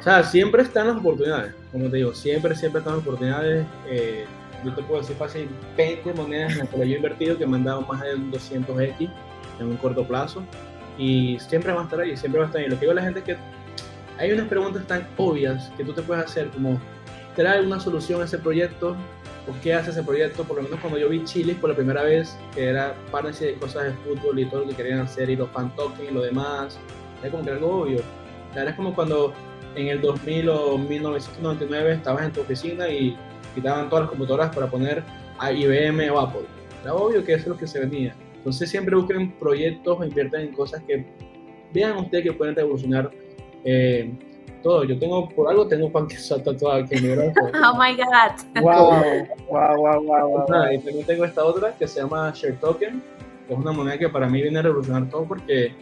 [0.00, 3.64] O sea, siempre están las oportunidades, como te digo, siempre, siempre están las oportunidades.
[3.88, 4.24] Eh,
[4.64, 7.58] yo te puedo decir fácil 20 monedas en las que yo he invertido que me
[7.58, 9.08] han dado más de 200X
[9.60, 10.42] en un corto plazo
[10.98, 12.68] y siempre va a estar ahí, siempre va a estar ahí.
[12.68, 13.36] Lo que digo a la gente es que
[14.18, 16.80] hay unas preguntas tan obvias que tú te puedes hacer como,
[17.34, 18.96] ¿trae una solución a ese proyecto?
[19.48, 20.44] ¿O qué hace ese proyecto?
[20.44, 23.54] Por lo menos cuando yo vi Chile por la primera vez, que era parte de
[23.54, 26.22] cosas de fútbol y todo lo que querían hacer, y los fan tokens y lo
[26.22, 26.78] demás,
[27.20, 28.00] era como que algo obvio.
[28.54, 29.32] Era es como cuando
[29.74, 33.16] en el 2000 o 1999 estabas en tu oficina y
[33.54, 35.02] quitaban todas las computadoras para poner
[35.38, 36.42] a IBM o Apple.
[36.82, 38.14] Era obvio que eso es lo que se venía.
[38.42, 41.06] Entonces siempre busquen proyectos o inviertan en cosas que
[41.72, 43.08] vean ustedes que pueden revolucionar
[43.64, 44.12] eh,
[44.64, 44.82] todo.
[44.82, 46.08] Yo tengo, por algo tengo pan
[46.44, 47.40] tatuado aquí en mi brazo.
[47.54, 48.60] Oh my God.
[48.60, 48.90] Wow,
[49.48, 50.72] wow, wow, wow.
[50.72, 53.00] y también tengo esta otra que se llama Share Token,
[53.46, 55.72] que es una moneda que para mí viene a revolucionar todo porque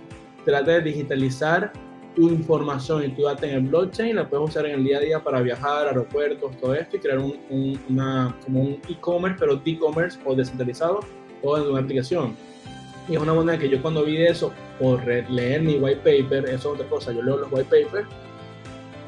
[0.45, 1.73] trata de digitalizar
[2.15, 5.01] tu información y tu data en el blockchain, la puedes usar en el día a
[5.01, 9.71] día para viajar, aeropuertos, todo esto y crear un, una, como un e-commerce, pero de
[9.71, 11.01] e-commerce o descentralizado,
[11.41, 12.37] todo en una aplicación.
[13.09, 16.55] Y es una moneda que yo cuando vi eso, por leer mi white paper, eso
[16.55, 18.07] es otra cosa, yo leo los white papers,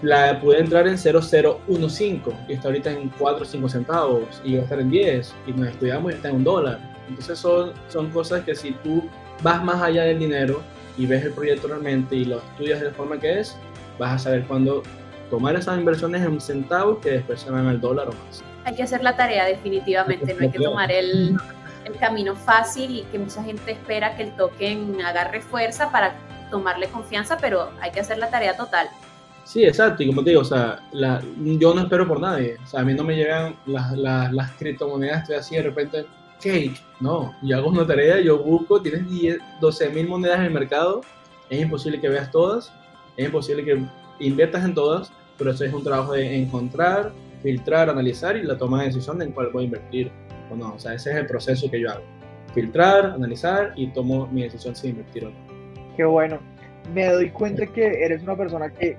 [0.03, 4.61] la pude entrar en 0015 y está ahorita en 4 o 5 centavos y va
[4.61, 6.80] a estar en 10 y nos estudiamos y está en un dólar.
[7.09, 9.09] Entonces son, son cosas que si tú
[9.43, 10.61] vas más allá del dinero
[10.99, 13.57] y ves el proyecto realmente y lo estudias de la forma que es,
[13.99, 14.82] vas a saber cuándo
[15.30, 18.43] tomar esas inversiones en centavos que después se van al dólar o más.
[18.64, 21.36] Hay que hacer la tarea definitivamente, no hay que tomar el,
[21.93, 26.14] el camino fácil y que mucha gente espera que el token agarre fuerza para
[26.51, 28.88] tomarle confianza, pero hay que hacer la tarea total.
[29.45, 32.80] Sí, exacto, y como te digo, o sea, yo no espero por nadie, o sea,
[32.80, 36.07] a mí no me llegan las, las, criptomonedas, estoy así de repente,
[36.40, 40.53] cake, no, yo hago una tarea, yo busco, tienes 10, 12 mil monedas en el
[40.53, 41.01] mercado,
[41.51, 42.72] es imposible que veas todas,
[43.16, 43.84] es imposible que
[44.20, 47.12] inviertas en todas, pero eso es un trabajo de encontrar,
[47.43, 50.12] filtrar, analizar y la toma de decisión de en cuál voy a invertir
[50.53, 50.74] o no.
[50.74, 52.05] O sea, ese es el proceso que yo hago.
[52.55, 55.36] Filtrar, analizar y tomo mi decisión si invertir o no.
[55.96, 56.40] Qué bueno.
[56.92, 58.96] Me doy cuenta que eres una persona que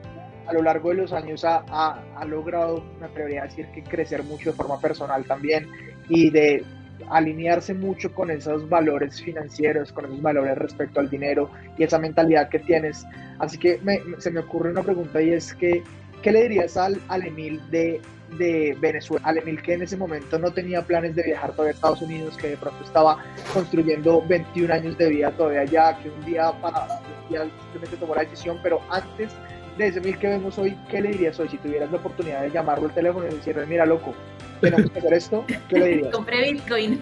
[0.47, 4.23] a lo largo de los años ha, ha, logrado, me atrevería a decir que crecer
[4.23, 5.67] mucho de forma personal también
[6.09, 6.63] y de
[7.09, 12.49] alinearse mucho con esos valores financieros, con esos valores respecto al dinero y esa mentalidad
[12.49, 13.05] que tienes.
[13.39, 13.79] Así que
[14.19, 15.83] se me ocurre una pregunta y es que
[16.23, 18.01] ¿qué le dirías al, al Emil de,
[18.37, 19.27] de Venezuela?
[19.27, 22.35] Al Emil que en ese momento no tenía planes de viajar todavía a Estados Unidos,
[22.37, 26.85] que de pronto estaba construyendo 21 años de vida todavía allá, que un día, para,
[27.23, 29.33] un día simplemente tomó la decisión, pero antes
[29.77, 32.51] de ese Emil que vemos hoy, ¿qué le dirías hoy si tuvieras la oportunidad de
[32.51, 34.15] llamarlo al teléfono y decirle, mira, loco,
[34.61, 35.45] tenemos que hacer esto?
[35.67, 36.13] ¿Qué le dirías?
[36.13, 37.01] Compré Bitcoin.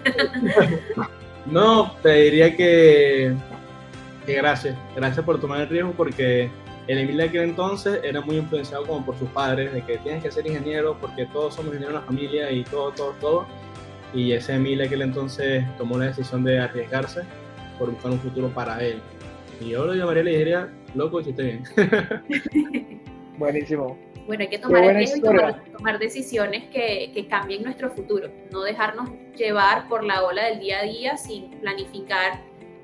[1.46, 3.34] no, te diría que,
[4.26, 6.50] que gracias, gracias por tomar el riesgo porque
[6.88, 10.22] el Emil de aquel entonces era muy influenciado como por sus padres, de que tienes
[10.22, 13.46] que ser ingeniero porque todos somos ingenieros en la familia y todo, todo, todo.
[14.12, 17.22] Y ese Emil de aquel entonces tomó la decisión de arriesgarse
[17.78, 19.00] por buscar un futuro para él.
[19.60, 21.64] Y yo lo llamaría y le diría, loco, hiciste bien.
[23.38, 23.96] Buenísimo.
[24.26, 28.28] Bueno, hay que tomar el riesgo y tomar, tomar, decisiones que, que, cambien nuestro futuro,
[28.52, 32.40] no dejarnos llevar por la ola del día a día sin planificar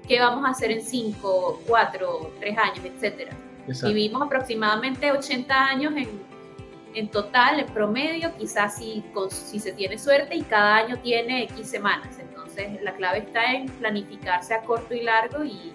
[0.08, 3.36] qué vamos a hacer en 5, 4, 3 años, etcétera.
[3.84, 6.08] Vivimos aproximadamente 80 años en,
[6.94, 11.44] en total, en promedio, quizás si, con, si se tiene suerte y cada año tiene
[11.44, 12.18] X semanas.
[12.18, 15.72] Entonces la clave está en planificarse a corto y largo y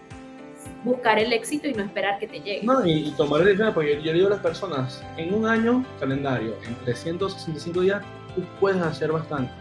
[0.83, 2.65] buscar el éxito y no esperar que te llegue.
[2.65, 5.85] No, y, tomar el riesgo, porque yo, yo, digo a las personas, en un año
[5.99, 8.03] calendario, en 365 días,
[8.35, 9.51] tú puedes hacer bastante,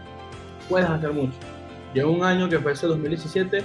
[0.67, 1.37] puedes hacer mucho.
[1.93, 3.63] Yo un año que fue ese 2017,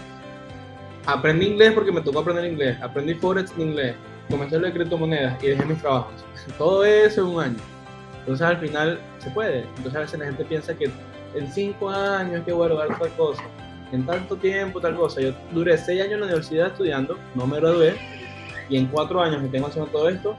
[1.06, 3.96] aprendí inglés porque me tocó aprender inglés, aprendí Forex en inglés,
[4.28, 6.12] comencé a de criptomonedas y dejé mis trabajos.
[6.58, 7.58] Todo eso en un año.
[8.20, 9.60] Entonces al final se puede.
[9.60, 10.90] Entonces a veces la gente piensa que
[11.34, 13.42] en cinco años que voy a lograr otra cosa.
[13.92, 15.20] En tanto tiempo, tal cosa.
[15.20, 17.96] Yo duré seis años en la universidad estudiando, no me gradué.
[18.68, 20.36] Y en cuatro años que tengo haciendo todo esto,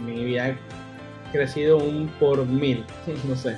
[0.00, 2.84] mi vida ha crecido un por mil.
[3.28, 3.56] no sé.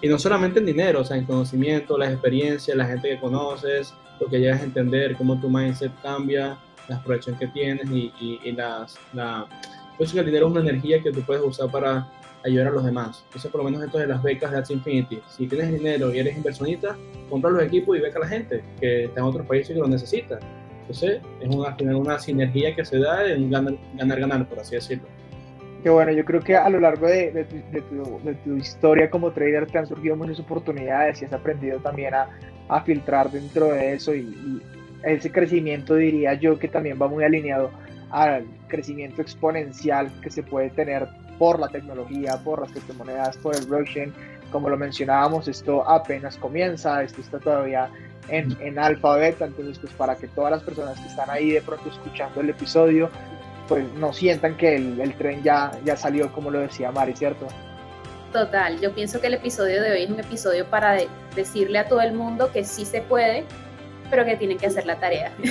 [0.00, 3.92] Y no solamente en dinero, o sea, en conocimiento, las experiencias, la gente que conoces,
[4.20, 6.56] lo que llegas a entender, cómo tu mindset cambia,
[6.88, 9.46] las proyecciones que tienes y, y, las, la,
[9.96, 12.08] pues el dinero es una energía que tú puedes usar para
[12.44, 13.22] ayudar a los demás.
[13.26, 15.20] Entonces, por lo menos esto de las becas de Ads Infinity.
[15.28, 16.96] Si tienes dinero y eres inversionista,
[17.28, 19.88] compra los equipos y beca a la gente que está en otros países que lo
[19.88, 20.38] necesita.
[20.80, 25.06] Entonces, es una, una sinergia que se da en ganar-ganar, por así decirlo.
[25.82, 29.30] Qué bueno, yo creo que a lo largo de, de, tu, de, tu, historia como
[29.30, 32.28] trader te han surgido muchas oportunidades y has aprendido también a,
[32.68, 34.60] a filtrar dentro de eso y
[35.02, 37.70] ese crecimiento diría yo que también va muy alineado
[38.10, 43.66] al crecimiento exponencial que se puede tener por la tecnología, por las criptomonedas, por el
[43.66, 44.12] blockchain.
[44.50, 47.90] Como lo mencionábamos, esto apenas comienza, esto está todavía
[48.28, 51.62] en, en alfa beta, entonces pues para que todas las personas que están ahí de
[51.62, 53.10] pronto escuchando el episodio,
[53.68, 57.46] pues no sientan que el, el tren ya, ya salió, como lo decía Mari, ¿cierto?
[58.32, 60.98] Total, yo pienso que el episodio de hoy es un episodio para
[61.34, 63.44] decirle a todo el mundo que sí se puede,
[64.10, 65.32] pero que tienen que hacer la tarea,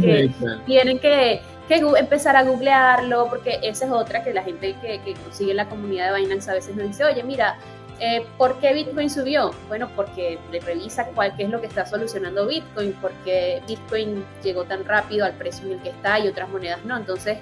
[0.00, 0.30] que
[0.66, 5.14] tienen que, que, empezar a googlearlo, porque esa es otra que la gente que, que
[5.30, 7.56] sigue la comunidad de Binance a veces nos dice, oye, mira,
[8.00, 9.50] eh, ¿por qué Bitcoin subió?
[9.68, 14.64] Bueno, porque le revisa cuál qué es lo que está solucionando Bitcoin, porque Bitcoin llegó
[14.64, 16.96] tan rápido al precio en el que está y otras monedas no.
[16.96, 17.36] Entonces,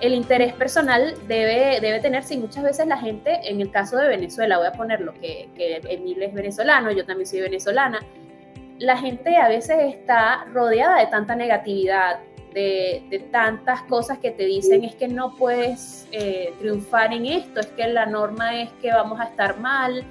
[0.00, 4.06] el interés personal debe, debe tenerse y muchas veces la gente, en el caso de
[4.06, 7.98] Venezuela, voy a ponerlo, que, que Emil es venezolano, yo también soy venezolana,
[8.78, 12.20] la gente a veces está rodeada de tanta negatividad,
[12.54, 17.66] de, tantas cosas que te dicen es que no puedes eh, triunfar en esto, es
[17.68, 20.02] que la norma es que vamos a estar mal,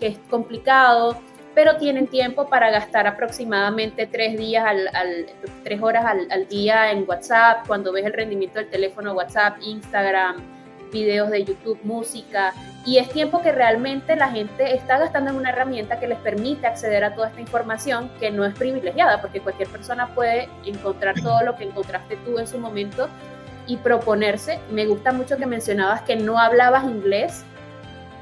[0.00, 1.16] que es complicado,
[1.54, 5.26] pero tienen tiempo para gastar aproximadamente tres días al,
[5.62, 10.42] tres horas al, al, día en WhatsApp, cuando ves el rendimiento del teléfono WhatsApp, Instagram,
[10.94, 12.54] videos de YouTube, música,
[12.86, 16.66] y es tiempo que realmente la gente está gastando en una herramienta que les permite
[16.66, 21.42] acceder a toda esta información que no es privilegiada, porque cualquier persona puede encontrar todo
[21.42, 23.08] lo que encontraste tú en su momento
[23.66, 24.60] y proponerse.
[24.70, 27.44] Me gusta mucho que mencionabas que no hablabas inglés,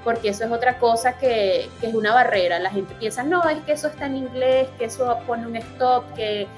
[0.03, 2.59] porque eso es otra cosa que, que es una barrera.
[2.59, 6.05] La gente piensa, no, es que eso está en inglés, que eso pone un stop,
[6.15, 6.49] que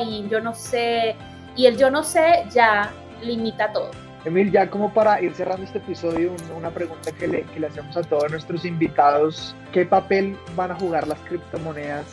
[0.00, 1.14] y yo no sé.
[1.56, 2.90] Y el yo no sé ya
[3.22, 3.90] limita todo.
[4.24, 7.96] Emil, ya como para ir cerrando este episodio, una pregunta que le, que le hacemos
[7.96, 12.04] a todos nuestros invitados, ¿qué papel van a jugar las criptomonedas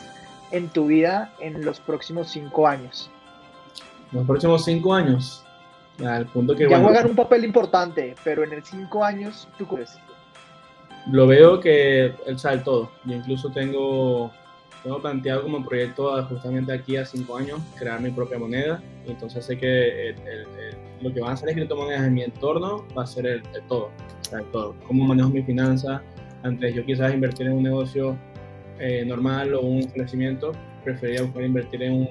[0.52, 3.10] en tu vida en los próximos cinco años?
[4.12, 5.44] Los próximos cinco años,
[6.04, 6.68] al punto que...
[6.68, 9.98] Ya juegan un papel importante, pero en el cinco años, ¿tú crees?
[11.10, 12.90] Lo veo que él sabe todo.
[13.04, 14.30] Yo incluso tengo,
[14.82, 18.82] tengo planteado como proyecto justamente aquí a cinco años crear mi propia moneda.
[19.06, 20.65] Entonces sé que el, el
[21.00, 24.24] lo que van a ser criptomonedas en mi entorno va a ser el, todo, o
[24.24, 24.74] sea, el todo.
[24.86, 26.00] Cómo manejo mi finanzas.
[26.42, 28.16] Antes yo quizás invertir en un negocio
[28.78, 30.52] eh, normal o un crecimiento,
[30.84, 32.08] preferiría buscar invertir en un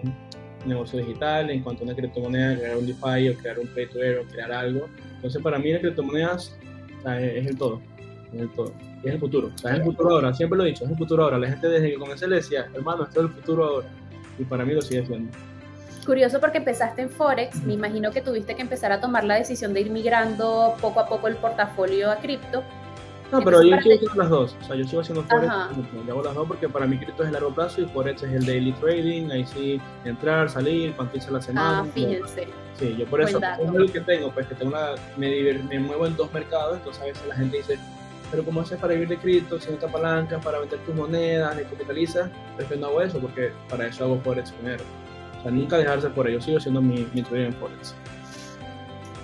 [0.66, 4.28] negocio digital, en cuanto a una criptomoneda, crear un DeFi o crear un pay o
[4.28, 4.88] crear algo.
[5.16, 6.58] Entonces para mí las criptomonedas
[7.06, 7.82] es, el todo.
[8.34, 8.74] Es el todo.
[9.04, 9.52] es el futuro.
[9.54, 10.34] O sea, es el futuro ahora.
[10.34, 11.38] Siempre lo he dicho, es el futuro ahora.
[11.38, 13.88] La gente desde que comencé le decía, hermano, esto es el futuro ahora.
[14.38, 15.32] Y para mí lo sigue siendo.
[16.06, 19.74] Curioso porque empezaste en Forex, me imagino que tuviste que empezar a tomar la decisión
[19.74, 22.64] de ir migrando poco a poco el portafolio a cripto.
[23.32, 24.56] No, pero yo sigo haciendo las dos.
[24.62, 25.52] O sea, yo sigo haciendo Forex,
[26.06, 28.34] yo hago las dos porque para mí cripto es el largo plazo y Forex es
[28.34, 31.80] el daily trading, ahí sí entrar, salir, cuánto hice la semana.
[31.80, 32.48] Ah, fíjense.
[32.78, 36.06] Sí, yo por eso, es lo que tengo, pues que tengo una, me, me muevo
[36.06, 37.80] en dos mercados, entonces a veces la gente dice,
[38.30, 41.56] pero ¿cómo haces para vivir de cripto si no te apalancas para vender tus monedas,
[41.56, 42.30] ni capitalizas?
[42.56, 44.84] Pues que no hago eso porque para eso hago Forex primero
[45.52, 46.42] nunca dejarse por ello.
[46.42, 47.96] Sigo siendo mi, mi trading en Forex.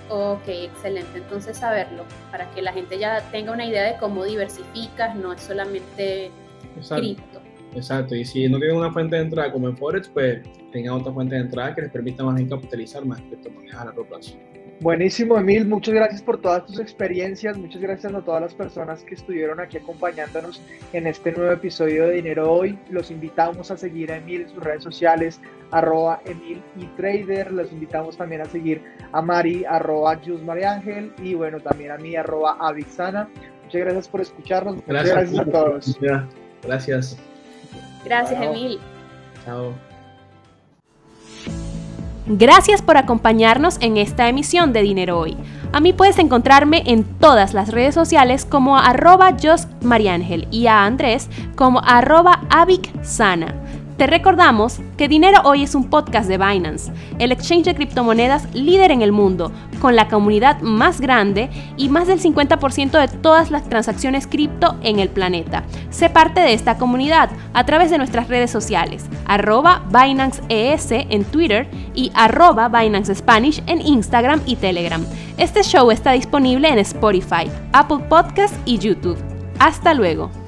[0.08, 1.18] Ok, excelente.
[1.18, 5.40] Entonces saberlo, para que la gente ya tenga una idea de cómo diversificas, no es
[5.40, 6.30] solamente
[6.88, 7.40] cripto.
[7.74, 10.42] Exacto, y si no tienen una fuente de entrada como en Forex, pues
[10.72, 14.04] tengan otra fuente de entrada que les permita más bien capitalizar más criptomonedas a largo
[14.04, 14.36] plazo.
[14.82, 15.64] Buenísimo, Emil.
[15.64, 17.56] Muchas gracias por todas tus experiencias.
[17.56, 20.60] Muchas gracias a todas las personas que estuvieron aquí acompañándonos
[20.92, 22.76] en este nuevo episodio de Dinero Hoy.
[22.90, 27.52] Los invitamos a seguir a Emil en sus redes sociales, arroba Emil y Trader.
[27.52, 32.16] Los invitamos también a seguir a Mari, arroba Jus Ángel y bueno, también a mí,
[32.16, 33.28] arroba Avixana.
[33.62, 34.74] Muchas gracias por escucharnos.
[34.84, 35.98] Muchas gracias, a todos.
[36.64, 37.16] Gracias.
[38.04, 38.80] Gracias, Emil.
[39.44, 39.91] Chao.
[42.26, 45.36] Gracias por acompañarnos en esta emisión de Dinero Hoy.
[45.72, 49.34] A mí puedes encontrarme en todas las redes sociales como arroba
[49.82, 52.42] Mariángel y a Andrés como arroba
[53.02, 53.61] Sana.
[53.96, 58.90] Te recordamos que Dinero Hoy es un podcast de Binance, el exchange de criptomonedas líder
[58.90, 63.68] en el mundo, con la comunidad más grande y más del 50% de todas las
[63.68, 65.64] transacciones cripto en el planeta.
[65.90, 71.24] Sé parte de esta comunidad a través de nuestras redes sociales, arroba Binance ES en
[71.24, 75.04] Twitter y arroba Binance Spanish en Instagram y Telegram.
[75.36, 79.18] Este show está disponible en Spotify, Apple Podcasts y YouTube.
[79.58, 80.41] Hasta luego.